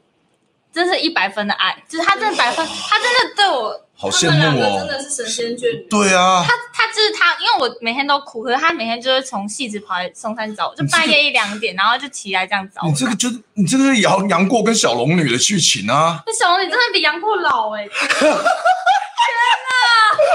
[0.73, 3.87] 真是一百分的爱，就是他真的百分，他真的对我。
[4.01, 4.79] 好羡慕哦！
[4.79, 5.87] 真的是神仙眷侣。
[5.91, 12.89] 对啊，他他就是他，因为我每天都哭，可是他每天就是从戏子跑来松山找我，就半夜一两点，然后就起来这样找我。
[12.89, 16.23] 你这个就是你这个是杨杨过跟小龙女的剧情啊！
[16.27, 17.87] 那小龙女真的比杨过老哎！
[17.93, 18.41] 天哪！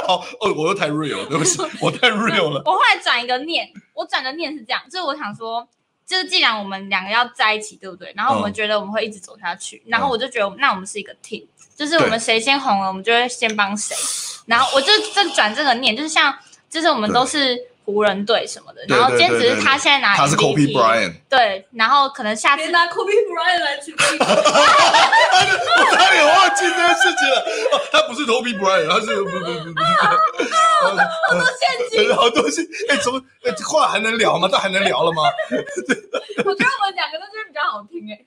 [0.07, 2.61] 好哦，我又太 real 了，对不起，我太 real 了。
[2.65, 5.67] 我后来转一个念，我转的念是这样，就是我想说，
[6.05, 8.13] 就是既然我们两个要在一起，对不对？
[8.15, 13.95] 然后我们觉得我们会一直走下去，嗯、然后我就觉得那我们是一个 team，就是我们谁先红了，我们就会先帮谁。
[14.45, 16.33] 然后我就正转这个念，就是像，
[16.69, 17.57] 就是我们都是。
[17.85, 24.25] 湖人队什么的，然后今天只是他现在拿 MVP，他是 Kobe Bryant，对，然后可能下次拿 Kobe Bryant 来举例，我
[25.95, 27.45] 差点忘记这件事情了。
[27.91, 29.79] 他不是 Kobe Bryant，他是不不不不，
[30.81, 31.61] 好多陷
[31.91, 32.73] 阱，好多陷阱。
[32.89, 34.47] 哎，怎么哎，这话还能聊吗？
[34.51, 35.21] 这还能聊了吗？
[36.43, 38.17] 我觉得我们两个都是比较好听哎，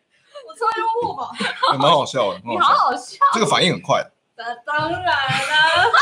[0.48, 1.30] 我超幽默吧，
[1.78, 4.02] 蛮好笑的，你好好笑，这个反应很快。
[4.36, 5.92] 那当然了。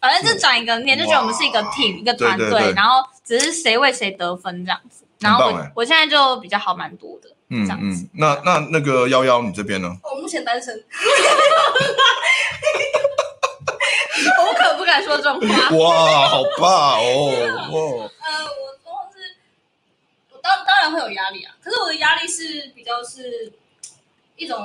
[0.00, 5.04] 反正就转一个念，就觉得我们是一个 team，一个团队，然后只是谁为谁得分这样子。
[5.18, 8.08] 然后我我现在就比较好蛮多的，嗯嗯。
[8.14, 9.94] 那那那个幺幺，你这边呢？
[10.02, 10.82] 我目前单身。
[14.38, 15.76] 我可不敢说这种话。
[15.76, 17.28] 哇，好怕哦！
[17.70, 17.78] 哇。
[18.08, 19.36] 呃，我都是，
[20.30, 21.52] 我当当然会有压力啊。
[21.62, 23.52] 可是我的压力是比较是
[24.40, 24.56] 一种，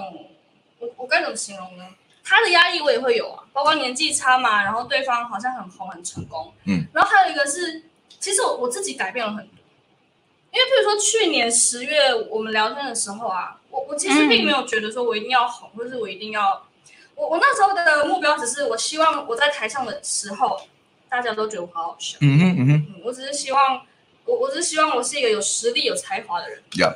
[0.79, 1.85] 我我该怎么形容呢？
[2.23, 7.83] 他的压力我也会有啊，包括年纪差嘛，然后对方好像很红很成功，嗯，然后还有一个是，
[8.19, 9.53] 其实我我自己改变了很多，
[10.51, 16.65] 因为譬如说去年十月我们聊天的时候啊，我我其实并没有觉得说我一定要红，或是我一定要，
[17.15, 20.61] 我我那时候的目标只是我希望我在台上的时候，
[21.09, 23.85] 大家都觉得我好好笑，嗯哼嗯哼，我只是希望
[24.23, 26.95] 我我只是希望我是一个有实力有才华的人，Yeah.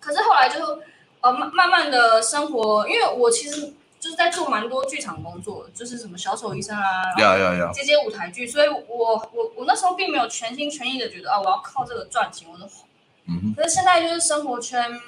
[0.00, 0.82] 可是后来就
[1.24, 3.74] 呃慢慢慢的生活，因为我其实。
[4.04, 8.84] 就是在做蛮多剧场工作，就是什么小丑医生啊，呀呀呀，接接舞台剧，所以我
[9.32, 12.86] 我我那时候并没有全心全意的觉得啊，我要靠这个赚钱，我就红。
[13.28, 13.54] 嗯。
[13.56, 15.00] 可是现在就是生活圈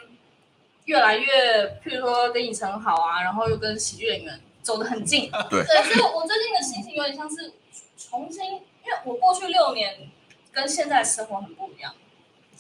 [0.87, 5.31] 越来越，譬如说跟影城好啊，然后又跟喜剧演员走得很近。
[5.51, 5.63] 对。
[5.63, 7.53] 对，所以我最近的心情有点像是
[7.99, 10.09] 重新，因为我过去六年
[10.51, 11.93] 跟现在生活很不一样。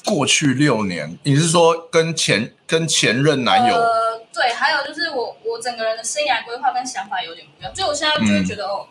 [0.07, 3.75] 过去六年，你是说跟前跟前任男友？
[3.75, 8.87] 呃，对，还有就是我我整个人的生涯规划跟想法有点不一样，所以我现在就会觉得、嗯、哦，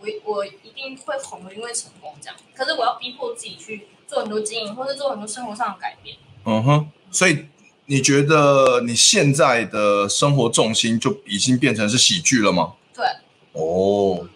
[0.00, 2.36] 我我一定会红，因为成功这样。
[2.54, 6.16] 可是我要逼迫自己去做很多经营，或者做很多生活上的改变。
[6.44, 7.46] 嗯哼，所以
[7.86, 12.72] 你觉得你现在的生活重心就已经变成是喜剧了吗？
[12.92, 13.06] 对。
[13.52, 14.28] 哦，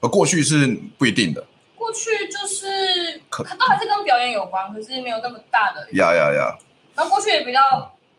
[0.00, 1.44] 而过去是不一定的。
[1.74, 2.27] 过去
[3.38, 5.88] 就是，可都还是跟表演有关，可是没有那么大的。
[5.92, 6.58] 呀呀呀！
[6.94, 7.60] 然后过去也比较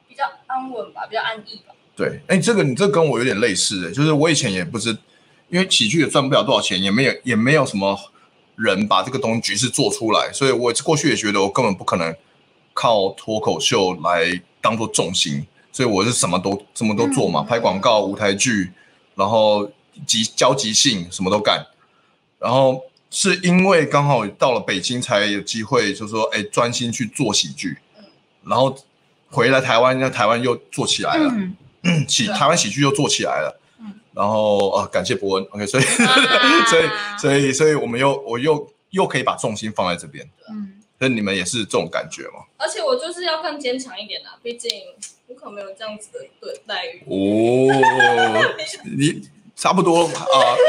[0.08, 1.74] 比较安稳吧，比较安逸吧。
[1.96, 4.98] 对，哎，这个你这跟我有点类似的，就是我以前也不是，
[5.50, 7.98] 因为喜剧也赚不了多少钱，也没有也没有什么
[8.56, 12.16] 人把这个东西局势做出来，所以我过去也觉得我根本不可能
[12.74, 18.72] 靠脱口秀来当做重心，所以我是什么都什么都做嘛，嗯、拍广告、舞台剧，
[19.16, 19.70] 然后
[20.08, 21.66] 即交集性，什么都干，
[22.40, 22.82] 然后。
[23.12, 27.78] 是因为刚好到了北京才有机会，就是说，哎，专心去做喜剧，
[28.46, 28.78] 然后
[29.30, 31.34] 回来台湾，那台湾又做起来了，
[32.08, 33.60] 喜台湾喜剧又做起来了，
[34.14, 35.84] 然后啊，感谢博恩，OK，所以，
[36.70, 42.46] 所以，所以，所以我们又，我又又可以把重心放在这边，嗯，那你们也是这种感觉吗？
[42.58, 44.70] 而且我就是要更坚强一点啊，毕竟
[45.26, 47.02] 我可没有这样子的对待遇。
[47.08, 48.56] 哦，
[48.96, 49.28] 你。
[49.60, 50.12] 差不多啊，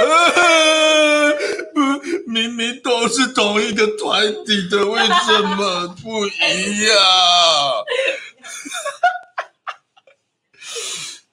[0.00, 1.32] 呃，
[1.72, 1.80] 不，
[2.26, 6.96] 明明都是同一个团体的，为什么不一样？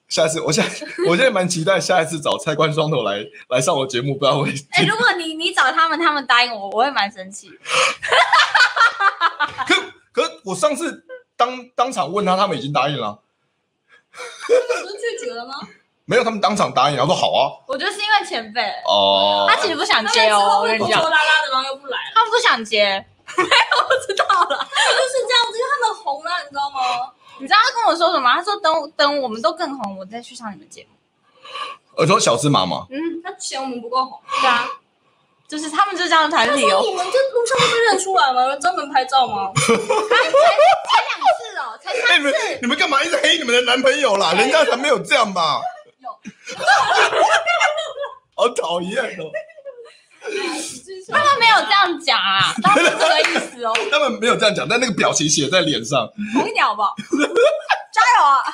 [0.08, 0.70] 下次，我现在
[1.08, 4.50] 我现在蛮期待下一次找蔡关双头来来上我节目，不知道会。
[4.70, 7.50] 哎、欸，如果你你找他们，他们答应我，我会蛮生气。
[9.66, 9.74] 可
[10.22, 11.04] 可，我上次
[11.36, 13.18] 当当场问他，他们已经答应了。
[14.46, 14.52] 不
[14.88, 15.54] 是拒绝了吗？
[16.08, 17.52] 没有，他们当场答应，然后说好啊。
[17.66, 20.60] 我觉得是因为前辈哦，他其实不想接哦。
[20.62, 23.04] 我跟你讲，拖拉拉的，然后又不来他们不想接，
[23.36, 27.12] 没有，我知道了，就是这样子，因为他们红了，你知道吗？
[27.38, 28.32] 你知道他跟我说什么？
[28.32, 30.96] 他说等等我们都更红，我再去上你们节目。
[31.94, 32.86] 我说小芝麻吗？
[32.90, 34.18] 嗯，他嫌我们不够红。
[34.40, 34.66] 对啊，
[35.46, 36.80] 就是他们就这样谈理由。
[36.80, 38.56] 你们这路上会被认出来吗？
[38.56, 39.52] 专门拍照吗？
[39.54, 42.16] 才才两次哦，才三次。
[42.16, 44.32] 你们你们干嘛一直黑你们的男朋友啦？
[44.32, 45.60] 人家才没有这样吧？
[48.34, 49.30] 好讨厌哦！
[51.10, 53.72] 他们没有这样讲啊，他们是这个意思哦。
[53.90, 56.08] 他们没有这样讲，但那个表情写在脸上。
[56.34, 56.94] 红一点好不好？
[57.92, 58.44] 加油啊！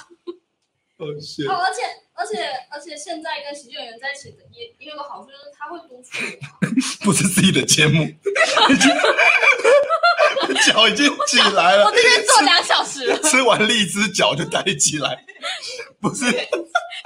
[0.98, 1.46] 好谢。
[1.46, 1.82] 而且
[2.16, 6.66] 而且而且，现在跟喜剧演员在一起的也也有个好处，就是他会督促我。
[7.04, 8.06] 不是自己的节目，
[10.66, 11.84] 脚已经起来了。
[11.84, 15.24] 我这边坐两小时了，吃完荔枝脚就抬起来，
[16.00, 16.24] 不是。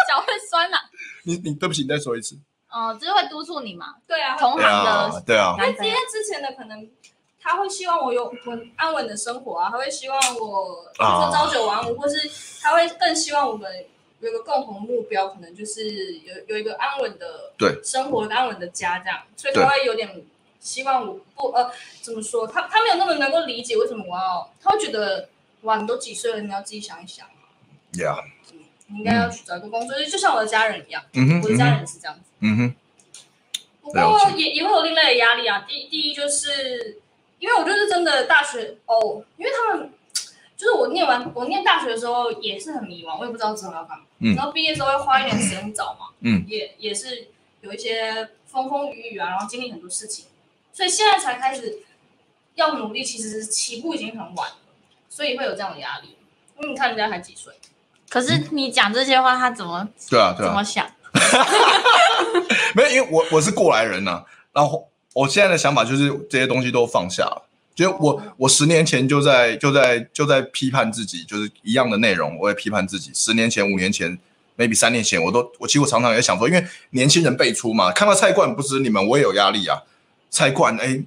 [0.07, 0.79] 脚会酸了，
[1.25, 2.39] 你你对不起，你再说一次。
[2.71, 3.95] 哦，就是会督促你嘛。
[4.07, 5.55] 对啊，同行的，对啊。
[5.59, 6.89] 因为今天之前的可能
[7.41, 12.31] 他会希望我有稳安稳的生活啊，他会希望我比如说朝九晚五，或是
[12.63, 13.71] 他会更希望我们
[14.21, 20.25] 有个共同目标，可能就是有有一个安稳的对生活、安稳的家这样，所以他会有点
[20.61, 25.29] 希望我不呃怎么说，他他没有那么能够理解为什么我要，他会觉得
[25.63, 27.33] 哇，你都几岁了，你要自己想一想啊。
[27.93, 28.25] Yeah.
[28.89, 32.23] 你应该要去找一个工作，就像我的家人一样，嗯哼，我的家人是这样子。
[32.41, 32.75] 嗯哼。
[33.81, 35.65] 不过也也会有另类的压力啊。
[35.67, 37.01] 第第一就是，
[37.39, 39.91] 因为我就是真的大学哦，因为他们
[40.59, 44.05] 就是我念完我念大学的时候也是很迷茫，我也不知道之后要干嘛。
[44.19, 44.35] 嗯。
[44.35, 46.09] 然后毕业之后会花一点时间找嘛。
[46.21, 46.45] 嗯。
[46.49, 47.29] 也也是
[47.61, 50.27] 有一些风风雨雨啊，然后经历很多事情，
[50.73, 51.79] 所以现在才开始
[52.57, 54.57] 要努力，其实起步已经很晚了，
[55.09, 56.17] 所以会有这样的压力。
[56.59, 57.55] 因为你看人家才几岁。
[58.11, 60.35] 可是你讲这些话，他怎么对啊？
[60.37, 60.91] 对啊，怎么想？
[62.75, 64.25] 没有，因为我我是过来人呐、啊。
[64.53, 67.48] 然后我现在的想法就是这些东西都放下了。
[67.79, 73.13] 就我我十年前就在就在就在批判自己，就是一样的内容，我也批判自己。
[73.15, 74.19] 十年前、五年前
[74.57, 79.83] ，maybe 三年前，我都我其实我常常也想说，因为年轻人辈出嘛，看到菜冠不止你们，我也有压力啊。
[80.29, 81.01] 菜冠哎，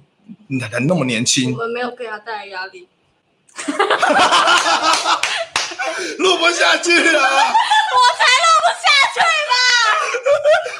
[0.70, 2.88] 还那么年轻，我们没有给他带来压力。
[6.16, 9.54] 录不下去了，我才录不下去吧！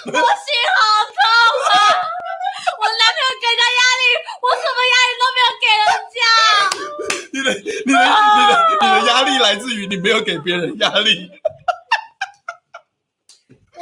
[0.07, 0.24] 我心
[0.72, 1.20] 好痛
[1.68, 1.74] 啊！
[2.81, 3.81] 我男朋友给他压力，
[4.40, 6.16] 我什么压力都没有给人家。
[7.32, 11.30] 你的、你的、你的、你的压力来自于你没有给别人压力。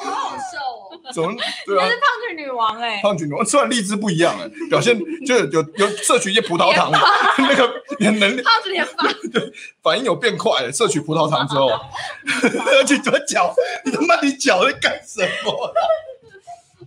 [0.02, 0.96] 好好笑哦！
[1.12, 1.34] 怎么？
[1.66, 6.90] 对啊，你是胖曲女王哎、欸，胖曲女王虽然荔枝不一样哎、欸，表现就有有有摄取一些葡萄糖，
[7.36, 8.40] 那个能力。
[8.40, 13.54] 胖曲连发，对，反应有变快、欸，摄取葡萄糖之后， 而且怎么脚？
[13.84, 15.74] 你他妈你脚在干什么？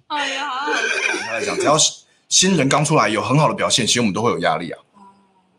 [0.08, 0.73] 哎呀，好好
[1.28, 1.78] 他在讲，只要
[2.34, 4.80] 新人刚出来有很好的表现，其实我们都会有压力啊。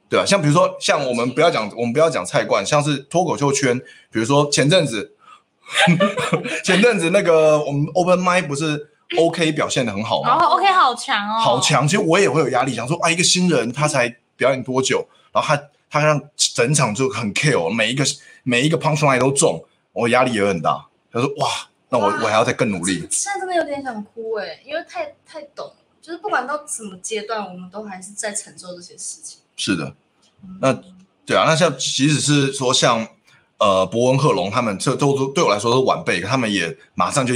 [0.09, 3.79] 对啊，像比如说，像我们不要讲，我们不要讲菜冠，像是脱口秀圈，
[4.11, 5.13] 比如说前阵子。
[6.63, 10.29] 前阵子那个我们 Open Mic 不是 OK 表现的很好吗？
[10.29, 11.89] 然后 OK 好强哦，好强。
[11.89, 18.05] 其实我也会有压力，想说啊，一个新人他才表演多久，然后他他让整场就很 kill，每一个
[18.43, 20.85] 每一个 punchline 都中，我压力也很大。
[21.11, 21.49] 他说哇，
[21.89, 23.07] 那我我还要再更努力。
[23.11, 25.73] 现在真的有点想哭哎，因为太太懂，
[26.05, 29.39] 就是不管到什么阶段，我们都还是在承受这些事情。
[29.57, 29.95] 是的，
[30.61, 30.75] 那
[31.25, 33.09] 对啊，那像即使是说像。
[33.57, 37.35] 呃，博文、贺龙他们这都都对我来说都是晚辈，他们也马上就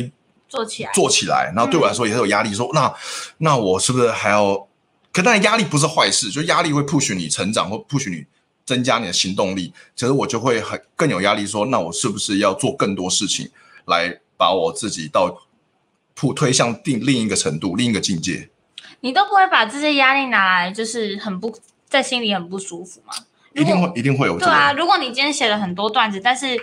[0.49, 1.51] 做起来，做起来。
[1.55, 2.95] 然后对我来说也是有压力，说、嗯、那
[3.39, 4.69] 那我是不是还要？
[5.13, 8.27] 可但压力不是坏事，就压力会 push 你成长，或 push 你
[8.67, 9.73] 增加你的行动力。
[9.95, 13.49] 其实我就会很更有压力，说那我是不是要做更多事情，
[13.87, 15.35] 来把我自己到
[16.15, 18.51] 铺推向定另一个程度，另一个境界？
[19.01, 21.57] 你都不会把这些压力拿来，就是很不
[21.89, 23.15] 在心里很不舒服吗？
[23.55, 24.39] 一定会，一定会有。
[24.39, 26.57] 对啊，如果你今天写了很多段子，但是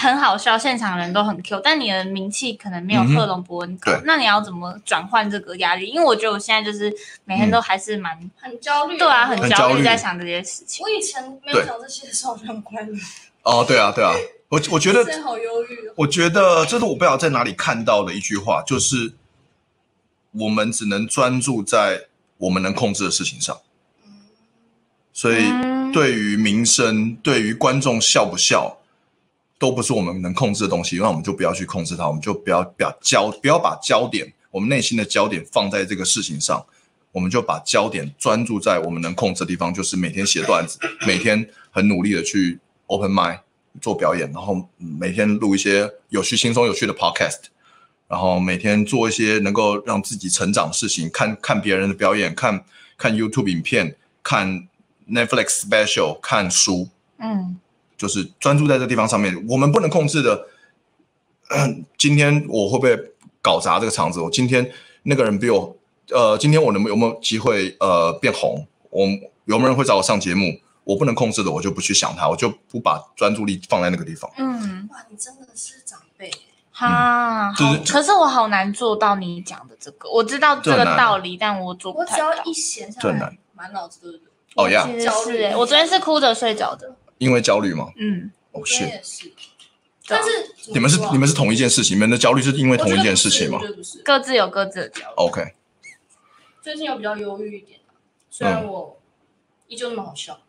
[0.00, 5.86] 很好笑，现场人都很 Q，但你的名气可能没有贺龙博恩高，那你要怎么转换这个压力？
[5.86, 6.92] 因为我觉得我现在就是
[7.24, 10.82] 每天都还是蛮、嗯、很焦虑，对啊，很焦虑，在想这些事情。
[10.82, 12.94] 我以前没有想这些的时候就很快乐。
[13.42, 14.12] 哦，对啊，对啊，
[14.48, 15.90] 我我觉得好忧郁。
[15.96, 19.14] 我觉得这是我不知道在哪里看到的一句话，就是
[20.32, 22.06] 我们只能专注在
[22.38, 23.58] 我们能控制的事情上。
[25.12, 25.42] 所以，
[25.92, 28.78] 对于名声，对于观众笑不笑，
[29.58, 30.96] 都不是我们能控制的东西。
[30.98, 36.64] 那我们就不要去控制它，我们就不要不要焦，不要把焦点，我们内心的焦点放在这个事情上。
[37.12, 43.40] 我们就把焦点专注在我们能控制的地方，就是每天写段子，每天很努力的去 open mic
[43.80, 47.38] 做表演，然后每天录一些有趣、轻松、有趣的 podcast，
[48.10, 52.62] 然后每天做一些能够让自己成长的事情，看看别人的表演，看
[52.98, 54.66] 看 YouTube 影片，看。
[55.12, 57.58] Netflix special 看书，嗯，
[57.96, 59.44] 就是专注在这地方上面。
[59.48, 60.46] 我们不能控制的，
[61.48, 62.96] 嗯， 今天我会不会
[63.42, 64.20] 搞砸这个场子？
[64.20, 64.70] 我今天
[65.02, 65.76] 那个人比我，
[66.12, 68.64] 呃，今天我能有没有机会呃变红？
[68.90, 69.04] 我
[69.46, 70.60] 有没有人会找我上节目？
[70.84, 74.30] 我不能控制的，我就不去想他，我就不把专注力放在那个地方。
[74.36, 76.30] 嗯，哇，你真的是长辈
[76.80, 80.08] 哈，就是，可是我好难做到你讲的这个。
[80.10, 82.28] 我知道这个道理，但我做不太到。
[82.28, 84.22] 我只要一闲下来，满脑子都是。
[84.56, 85.44] 哦呀，焦虑！
[85.54, 87.88] 我昨天是哭着睡着的，因为焦虑吗？
[87.96, 88.84] 嗯，哦是，
[90.08, 90.28] 但是
[90.72, 93.60] 你们是你们是同一件事情，你们的焦虑是因为同一件事情吗？
[94.02, 95.14] 各自有各自的焦虑。
[95.16, 95.54] OK，
[96.62, 97.78] 最近有比较忧郁一点，
[98.30, 98.98] 虽然我
[99.68, 100.40] 依旧那么好笑。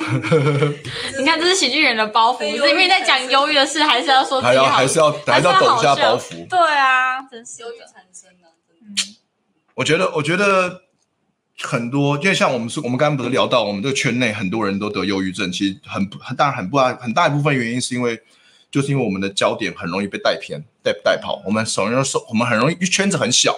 [1.18, 6.48] 你看，这是喜剧人的包袱，是因为在讲忧郁的事，还是要说还要还是要还是要抖一下包袱？
[6.48, 8.48] 对啊，真是忧郁产生的。
[8.82, 8.96] 嗯，
[9.74, 10.82] 我觉得，我觉得。
[11.62, 18.18] 很多，因为像我们是，我们刚刚不是聊到，我们这个圈内很多人都得忧郁症，其实很很当然很不大很大一部分原因是因为，
[18.70, 23.54] 就是因为我们的焦点很容易被带偏、带带跑，我们首先受，我们很容易圈子很小，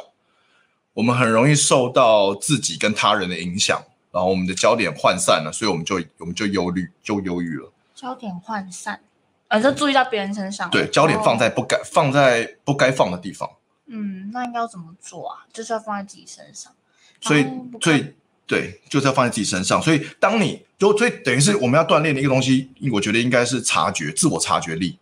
[0.95, 3.81] 我们很容易受到自己跟他人的影响，
[4.13, 7.73] 然后我们的焦点涣散了，所以我们就我们就忧虑就忧郁了。
[7.95, 9.01] 焦点涣散，
[9.49, 13.49] 呃，就注意到别人身上，对，焦点放在不该、哦、放在不该放的地方。
[13.87, 15.47] 嗯，那应该要怎么做啊？
[15.53, 16.73] 就是要放在自己身上。
[17.21, 17.47] 所以，
[17.81, 18.15] 所以
[18.47, 19.81] 对，就是要放在自己身上。
[19.81, 24.99] 所以，当你就所以等于是我们要锻炼的一个东西，我觉得应该是察觉、自我察觉力，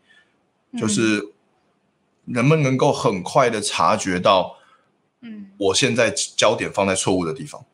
[0.78, 1.32] 就是
[2.26, 4.56] 能不能够很快的察觉到，
[5.22, 7.64] 嗯，我现在焦点放在错误的地方。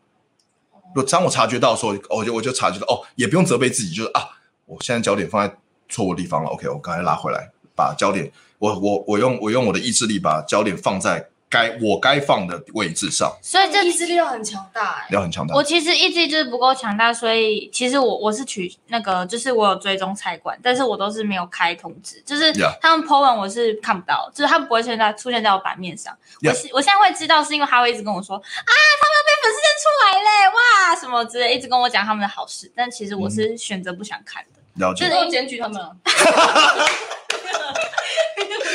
[0.96, 4.30] 如果当我察觉到的时候，我就我就察觉到，哦，也不用责备自己，就是啊，
[4.64, 5.54] 我现在焦点放在
[5.90, 6.48] 错误的地方了。
[6.48, 11.28] OK，我刚才拉回来，把焦点，我我我用我用我的意志力把焦点放在。
[11.48, 15.54] 该我该放的位置上，所以这意志力要很强大，欸，要很强大。
[15.54, 26.12] 我其实意志力就是不够强大，所以其实我我是取那个，就是我有追踪菜馆，但是我都是没有开通知，就是他们 po 文我是看不到，就是他们不会现在出现在我版面上。
[26.40, 26.50] Yeah.
[26.50, 29.16] 我我现在会知道，是因为他会一直跟我说啊，他们
[29.46, 35.96] 粉丝认出来嘞，哇，什么之类，一直跟我讲他们的好事，但其实我是选择不想看的，嗯、了解，就是检举他们了。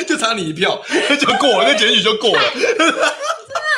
[0.06, 0.80] 就差你一票
[1.20, 2.42] 就过了，那检举就过了。
[2.52, 2.92] 真的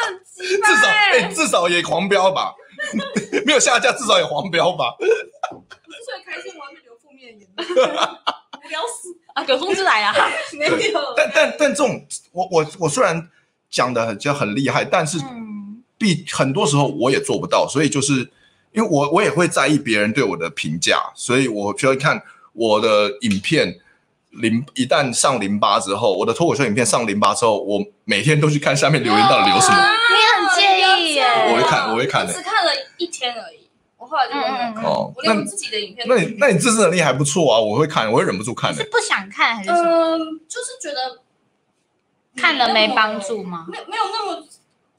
[0.07, 0.66] 很奇葩。
[0.66, 2.55] 至少哎、欸，至少也狂飙吧？
[3.45, 4.95] 没有下架，至少也狂飙吧？
[4.99, 7.88] 所以开心完全留负面言论，
[8.64, 9.45] 无聊死啊！
[9.47, 10.14] 有通知来啊？
[10.55, 11.14] 没有。
[11.16, 13.28] 但但但这种，我我我虽然
[13.70, 15.18] 讲的很就很厉害，但是
[16.05, 18.30] 必很多时候我也做不到，所以就是
[18.72, 23.80] 因为我我也会在意别人对我的评价，所以我就会看我的影片。
[24.42, 29.76] 零一旦上零八之后，我的脱口秀影片上零八之后，我每天都去看下面留言到底留什么。
[29.76, 31.24] 啊、你很介意耶？
[31.52, 32.32] 我会看，我会看的。
[32.32, 34.82] 只看了一天而已，我后来就没看。
[34.82, 36.05] 哦，我连我自己的影片。
[36.09, 37.61] 那你那你自制能力还不错啊！
[37.61, 38.82] 我会看，我会忍不住看的。
[38.82, 40.18] 是不想看还是什么？
[40.18, 41.22] 嗯，就是觉得
[42.34, 43.66] 看了没帮助吗？
[43.70, 44.44] 没有没有那么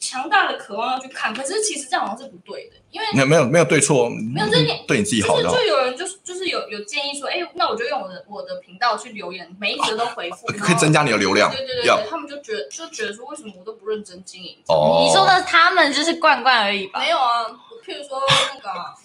[0.06, 2.76] 强大的渴望要去看，可是其实这样好像是不对的。
[2.91, 11.51] 因为没有没有没有对错，没有就是你对你自己好的，就是就有人就是就是有有建议说，哎，那我就用我的我的频道去留言，每一则都回复，可以增加你的流量。
[11.51, 14.58] 对对对对，他们就觉得就觉得说，为什么我都不认真经营？
[14.68, 16.99] 哦，你说的他们就是罐罐而已吧？
[16.99, 17.43] 没有啊，
[17.86, 18.22] 譬如说
[18.53, 19.05] 那个波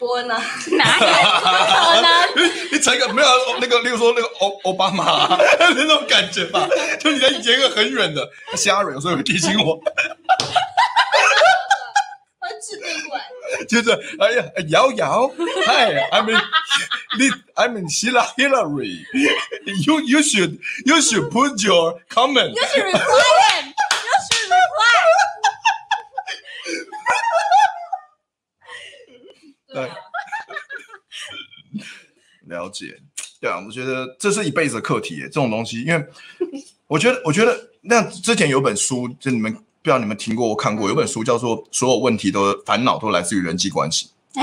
[0.00, 0.42] 恩啊，
[0.72, 1.06] 哪有
[1.40, 1.46] 可
[2.02, 2.08] 能？
[2.72, 3.28] 你才个没有
[3.60, 6.68] 那个，例如说那个欧奥巴马那种感觉吧？
[7.00, 9.80] 就你在演一个很远的虾蕊，有时候会提醒我。
[13.68, 24.84] 就是哎呀，瑶瑶，Hi，I'm in，I'm in Sheila Hillary，you you should you should put your comment，you should reply，you should reply。
[29.72, 29.90] 对，
[32.48, 33.00] 了解，
[33.40, 36.06] 对啊，我觉得这是一辈子的课题，这种东西，因为
[36.86, 39.56] 我觉得，我觉得那之前有本书，就你们。
[39.84, 44.06] 不知道你们听过我看过有本书叫做《所有问题都烦恼都来自于人际关系》。
[44.40, 44.42] 哎，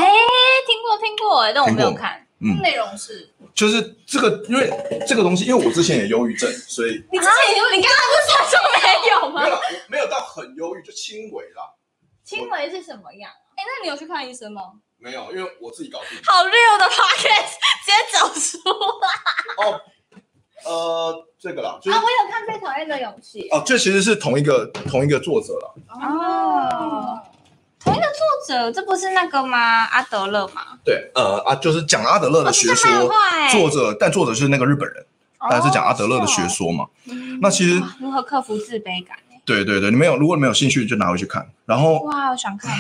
[0.68, 2.28] 听过听过哎，但我没有看。
[2.42, 4.70] 嗯，内容是就是这个，因为
[5.08, 9.42] 这个东西，因为我之前也忧郁症，所以你之前也忧郁，你刚刚不是说没有吗？
[9.42, 11.74] 没有，没有到很忧郁，就轻微啦。
[12.24, 13.32] 轻微是什么样？
[13.56, 14.62] 哎，那你有去看医生吗？
[15.02, 16.18] 没有，因为我自己搞定。
[16.24, 18.70] 好溜的 podcast 直接走出
[19.02, 19.66] 来。
[19.66, 19.82] 哦。
[20.64, 25.74] 呃，这个啦，就是、啊，我有看《被讨厌的勇气》哦，这其实是同一个同一个作者了。
[25.90, 27.20] 哦，
[27.80, 29.86] 同一个作者，这不是那个吗？
[29.86, 30.78] 阿德勒吗？
[30.86, 32.92] 对，呃啊，就是讲阿德勒的学说。
[32.92, 35.04] 哦欸、作者，但作者是那个日本人，
[35.40, 36.84] 哦、但是讲阿德勒的学说嘛。
[36.84, 39.18] 哦、那其实如何克服自卑感？
[39.44, 41.50] 对对对，你没有，如果你没有兴趣，就拿回去看。
[41.66, 42.72] 然后哇，我想看。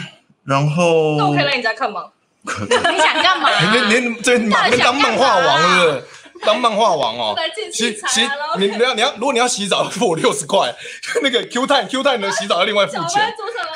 [0.43, 2.11] 然后那我可以让你再看吗？
[2.43, 3.49] 你想干嘛？
[3.89, 6.03] 你你这你当漫画王是不是？
[6.43, 7.35] 当漫画王哦，
[7.71, 8.21] 洗洗
[8.57, 10.73] 你你要你要如果你要洗澡付我六十块，
[11.21, 13.31] 那个 Q 太 Q 太的洗澡要另外付钱。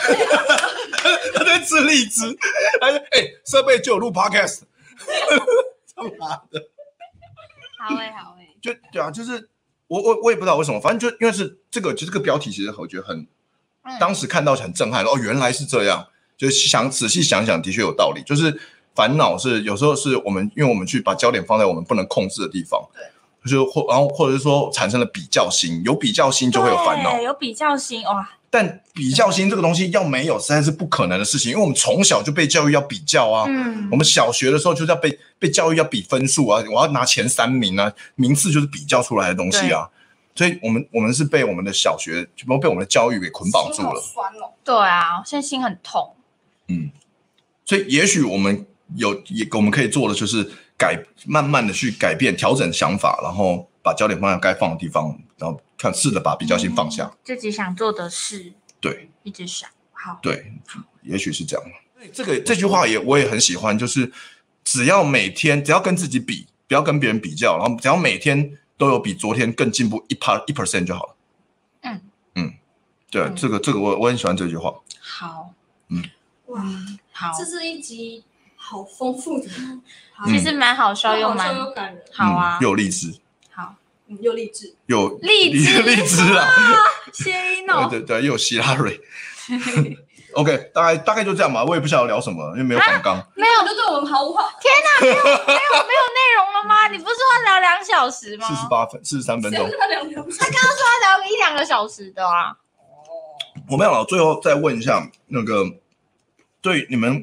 [1.36, 2.36] 他在吃荔枝，
[2.82, 4.62] 哎哎，设备就有录 Podcast，
[5.96, 6.60] 他妈的，
[7.78, 9.48] 好哎好哎，就对啊，就是
[9.88, 13.28] 我我我也不知道为什么，反正就因为是这个，其实这个标题其实我觉得很，
[14.00, 16.08] 当时看到很震撼哦，原来是这样，
[16.38, 18.60] 就想仔细想想，的确有道理，就是。
[18.96, 28.30] 烦恼是有时候是我们，因为我们去把焦点放在我们不能控制的地方，对，就或然后或者是说产生了比较心，有比较心就会有烦恼，有比较心哇！
[28.50, 39.90] 但比较心这个东西要没有，实在是不可能的事情，因为我们从小就被教育要比较啊，嗯，我们小学的时候就是要被被教育要比分数啊，我要拿前三名啊，名次就是比较出来的东西啊，
[40.34, 46.15] 所以我们我们是被我们的小学全部被我们的教育给捆绑住了，酸哦，对啊，现在心很痛。
[46.68, 46.92] 嗯，
[47.64, 60.54] 所以也许我们有也我们可以做的就是改，慢慢的去改变、调整想法，然后把焦点放在该放的地方，然后看试着把比较心放下，嗯、自己想做的事，对，一直想，好，对，
[61.04, 61.66] 也许是这样。
[62.14, 64.12] 这个这句话也我也很喜欢，就是
[64.64, 71.16] 只要每天只要跟自己比，不要跟别人比较，然后只要每天都有比昨天更进步一趴一 percent 就好了。
[71.82, 72.02] 嗯。
[72.36, 72.54] 嗯，
[73.10, 74.72] 对，嗯、这个这个我我很喜欢这句话。
[75.00, 75.54] 好，
[75.90, 76.04] 嗯，
[76.56, 76.64] 哇，
[77.12, 78.24] 好，这是一集
[78.56, 79.48] 好丰富的，
[80.26, 83.14] 其实蛮好笑又蛮又感人，好啊，又励志，
[83.54, 83.76] 好，
[84.22, 85.82] 又励志，有励志。
[85.84, 86.48] 励志啊，
[87.12, 89.00] 谢一诺，对对对，又有希拉蕊。
[90.34, 94.50] OK，大概大概就这样吧，我也不晓得聊什么，因为没有访纲， 没有就对我们毫无话。
[94.62, 96.88] 天哪，没有没有没有内容了吗？
[96.88, 98.48] 你不是说要聊两小时吗？
[98.48, 99.70] 四十八分，四十三分钟。
[99.80, 102.56] 他聊聊，他刚刚说要聊一两个小时的啊。
[103.70, 105.64] 我没有了，最后再问一下那个，
[106.66, 107.14] 对你们，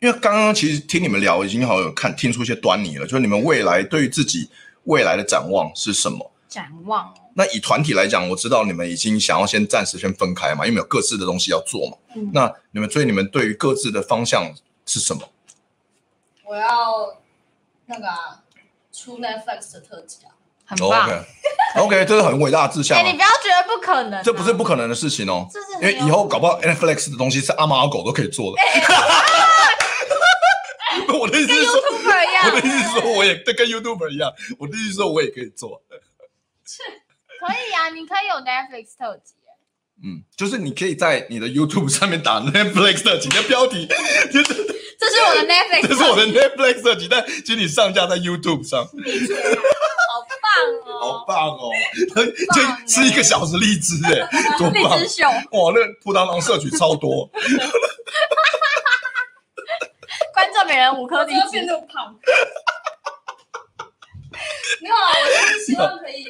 [0.00, 4.48] 因为刚刚其实听你们聊，已经好像有看听出一些端倪了，就是你们未来对于自己
[4.84, 6.32] 未来的展望是什么？
[6.48, 7.12] 展望。
[7.34, 11.98] 那以团体来讲，我知道你们已经想要先暂时先分开嘛，因为有各自的东西要做嘛。
[12.16, 12.30] 嗯。
[12.32, 14.50] 那你们，所以你们对于各自的方向
[14.86, 15.28] 是什么？
[16.46, 17.18] 我要
[17.84, 18.42] 那个、啊、
[18.90, 20.32] 出 Netflix 的特辑啊，
[20.64, 21.24] 很棒。
[21.76, 23.00] OK，这是很伟大的志向、啊。
[23.00, 25.46] 哎、欸，你不要觉得不可能、啊，这不是不可能的事情哦。
[25.52, 28.62] 这是因为以后搞不好 Netflix 的东西是阿猫阿狗都可以做的。
[28.62, 28.84] 欸欸
[31.18, 32.44] 我的意思是说，跟 YouTuber 一样。
[32.44, 34.32] 我的意思是说，我也跟 YouTuber 一样。
[34.58, 35.82] 我的意思是说，我也可以做。
[37.40, 39.34] 可以啊，你可以有 Netflix 特辑。
[40.02, 43.86] 嗯，就是你可以在你的 YouTube 上面打 Netflix 特辑的标题，
[44.32, 44.54] 就是
[44.98, 48.84] 这是我的 Netflix，这是我的 Netflix 特辑，但请你上架在 YouTube 上。
[48.84, 48.90] 好
[50.42, 50.48] 棒
[50.86, 51.00] 哦！
[51.00, 51.70] 好棒哦！
[52.54, 54.28] 这吃一个小时荔枝哎，
[54.58, 54.98] 多棒！
[54.98, 57.30] 荔枝秀哇，那个扑当当摄取超多。
[60.32, 62.14] 观众每人五颗荔枝，变那么胖。
[64.80, 66.24] 没有啊，我就是希望可以。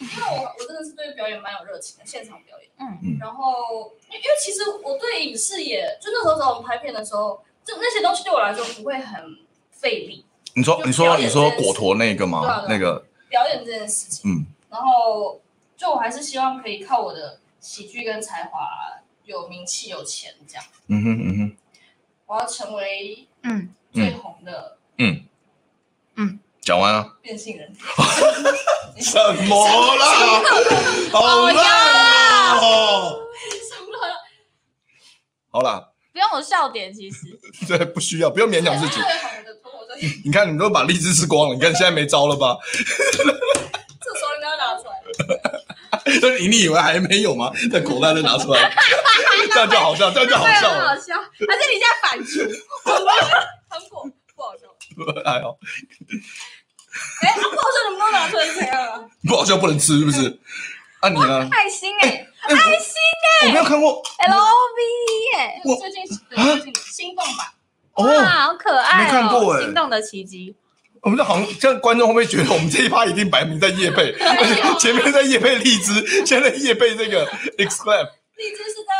[0.00, 2.68] 因为我我真的是对表演蛮有热情的，现场表演。
[2.78, 9.38] 嗯，然后因为其实我对影视也，就那时候找我们拍片的时候，就那些东西对我来说不会很
[9.70, 10.24] 费力。
[10.54, 12.40] 你说你说你说果陀那个吗？
[12.40, 14.30] 对啊对啊，那个表演这件事情。
[14.30, 14.46] 嗯。
[14.70, 15.40] 然后
[15.76, 18.60] 就我还是希望可以靠我的喜剧跟才华
[19.24, 20.64] 有名气有钱这样。
[20.86, 21.56] 嗯哼嗯哼。
[22.26, 25.24] 我要成为嗯最红的嗯
[26.16, 26.38] 嗯。
[26.68, 27.16] 讲完了。
[27.22, 27.66] 变性人。
[29.00, 30.04] 什么啦？
[31.10, 33.20] 好烂哦！
[35.50, 37.24] 好啦，不用有笑点，其实
[37.66, 39.00] 对， 不需要，不用勉强自己。
[40.26, 42.58] 你看，你们都把荔枝吃光了，你看现在没招了吧？
[42.70, 45.00] 这时候应该要拿出来。
[46.20, 47.50] 但是你以为还没有吗？
[47.72, 48.70] 在口袋再拿出来，
[49.54, 50.88] 这样就好笑，这样就好笑了。
[50.88, 51.14] 好笑，
[51.48, 52.46] 还是你现在反刍？
[53.70, 54.04] 很果，
[54.36, 54.68] 不好笑。
[55.24, 55.56] 还好。
[57.22, 59.00] 哎，不好笑，你们都拿出来这样啊？
[59.28, 60.38] 不好笑不能吃，是不是？
[61.00, 61.48] 啊，你呢？
[61.52, 62.08] 爱心哎，
[62.42, 62.94] 爱心
[63.42, 67.54] 哎，我没有看过 L O V 哎，最近最近心动吧？
[67.94, 70.54] 哇，好可爱，没看过哎，心动的奇迹。
[71.00, 74.12] 我们这好像这样，观众会不会觉得我们这一趴一定摆明在业配？
[74.80, 77.24] 前面在业配荔枝，现在业配这个
[77.56, 78.08] Exclaim。
[78.36, 78.92] 荔枝是在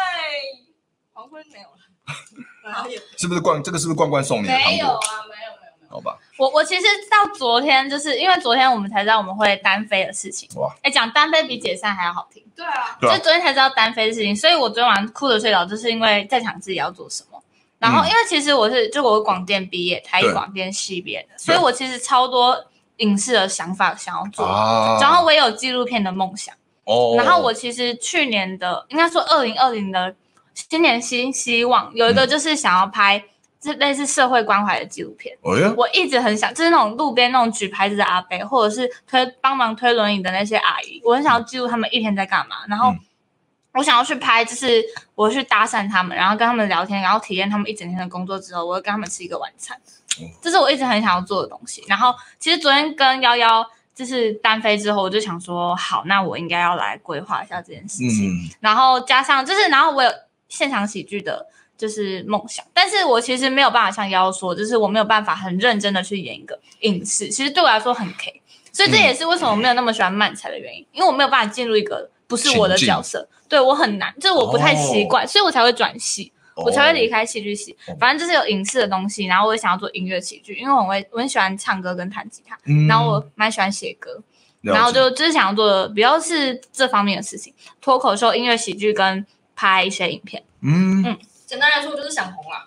[1.12, 2.86] 黄昏没有了，
[3.16, 3.61] 是不是冠？
[3.62, 4.55] 这个是不是冠冠送你的？
[4.55, 5.90] 没有啊，没有。
[5.90, 10.49] 好吧，我我其实到昨天，就是因为昨天我们才知道我们会单飞的事情。
[10.55, 12.43] 哇，哎，讲单飞比解散还要好听。
[12.55, 17.43] 对啊，就昨天才知道单飞的事情，所以我昨天晚上哭着睡着，就是因为在想自己要做什么。
[17.80, 22.66] 然后，因为其实我是就我是广电毕业，台艺广电系毕业的，所以我其实超多
[22.99, 24.47] 影视的想法想要做。
[25.01, 26.55] 然后我也有纪录片的梦想。
[26.84, 27.14] 哦。
[27.16, 30.14] 然后我其实去年的，应该说二零二零的
[30.55, 33.24] 新年新希望，有一个就是想要拍。
[33.69, 42.57] 这类似社会关怀的纪录片，我一直很想，就是那种路边那种举牌子的阿伯，或者是推帮忙推轮椅的那些阿姨，我很想要记录他们一天在干嘛。
[42.66, 42.95] 然后
[43.75, 44.83] 我想要去拍，就是
[45.14, 49.79] 我去搭讪他们，然后跟他们聊天，然后体验他们一整天的工作之后，我会跟他们吃一个晚餐。
[50.41, 51.85] 这是我一直很想要做的东西。
[51.87, 53.64] 然后其实昨天跟幺幺
[53.95, 58.31] 就是单飞之后，我就想说，好，那我应该要来规划一下这件事情。
[58.31, 60.11] 嗯、然后加上就是，然后我有
[60.49, 61.47] 现场喜剧的。
[61.79, 84.20] 就是梦想，但是我其实没有办法像妖说，就是我没有办法很认真的去演一个影视，其实对我来说很 K，所以这也是为什么我没有那么喜欢漫才的原因，因为我没有办法进入一个不是我的角色，对我很难，就是我不太习惯，哦、所以我才会转戏，我才会离开戏剧系，哦、反正就是有影视的东西，然后我也想要做音乐喜剧，因为我会我很喜欢唱歌跟弹吉他，嗯、然后我蛮喜欢写歌，
[84.62, 89.24] 然后就就是想要做的比较是这方面的事情，脱口秀、音乐喜剧跟
[89.55, 91.16] 拍一些影片，嗯嗯。
[91.49, 92.66] 简单来说就是想红啦。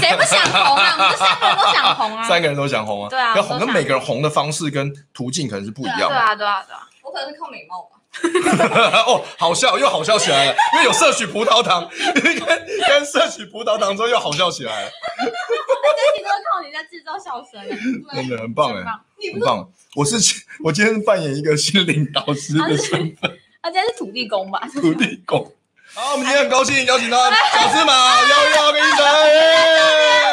[0.00, 0.96] 谁不想红啊？
[0.98, 2.24] 我们三个人都想红啊。
[2.24, 3.08] 三个人都想红啊。
[3.08, 3.36] 对啊。
[3.36, 6.08] 要红，跟每个人红的方式跟途径可能是不一样的。
[6.08, 6.88] 对啊，对啊，对啊。
[7.04, 8.00] 我可能是靠美貌吧。
[9.06, 14.90] 哦，好笑，又好笑起来了，因为有摄取葡萄糖， 跟跟摄取葡萄糖之后又好笑起来了。
[15.20, 17.62] 这题都是靠你在制造笑声，
[18.14, 18.84] 真的很棒哎，
[19.32, 19.70] 很棒。
[19.94, 20.16] 我是
[20.64, 23.38] 我今天扮演一个心灵导师的身份。
[23.62, 24.60] 他今天是土地公吧？
[24.74, 25.52] 土地公。
[25.94, 30.31] 好，我们今天很高兴邀请到小芝麻111跟医生。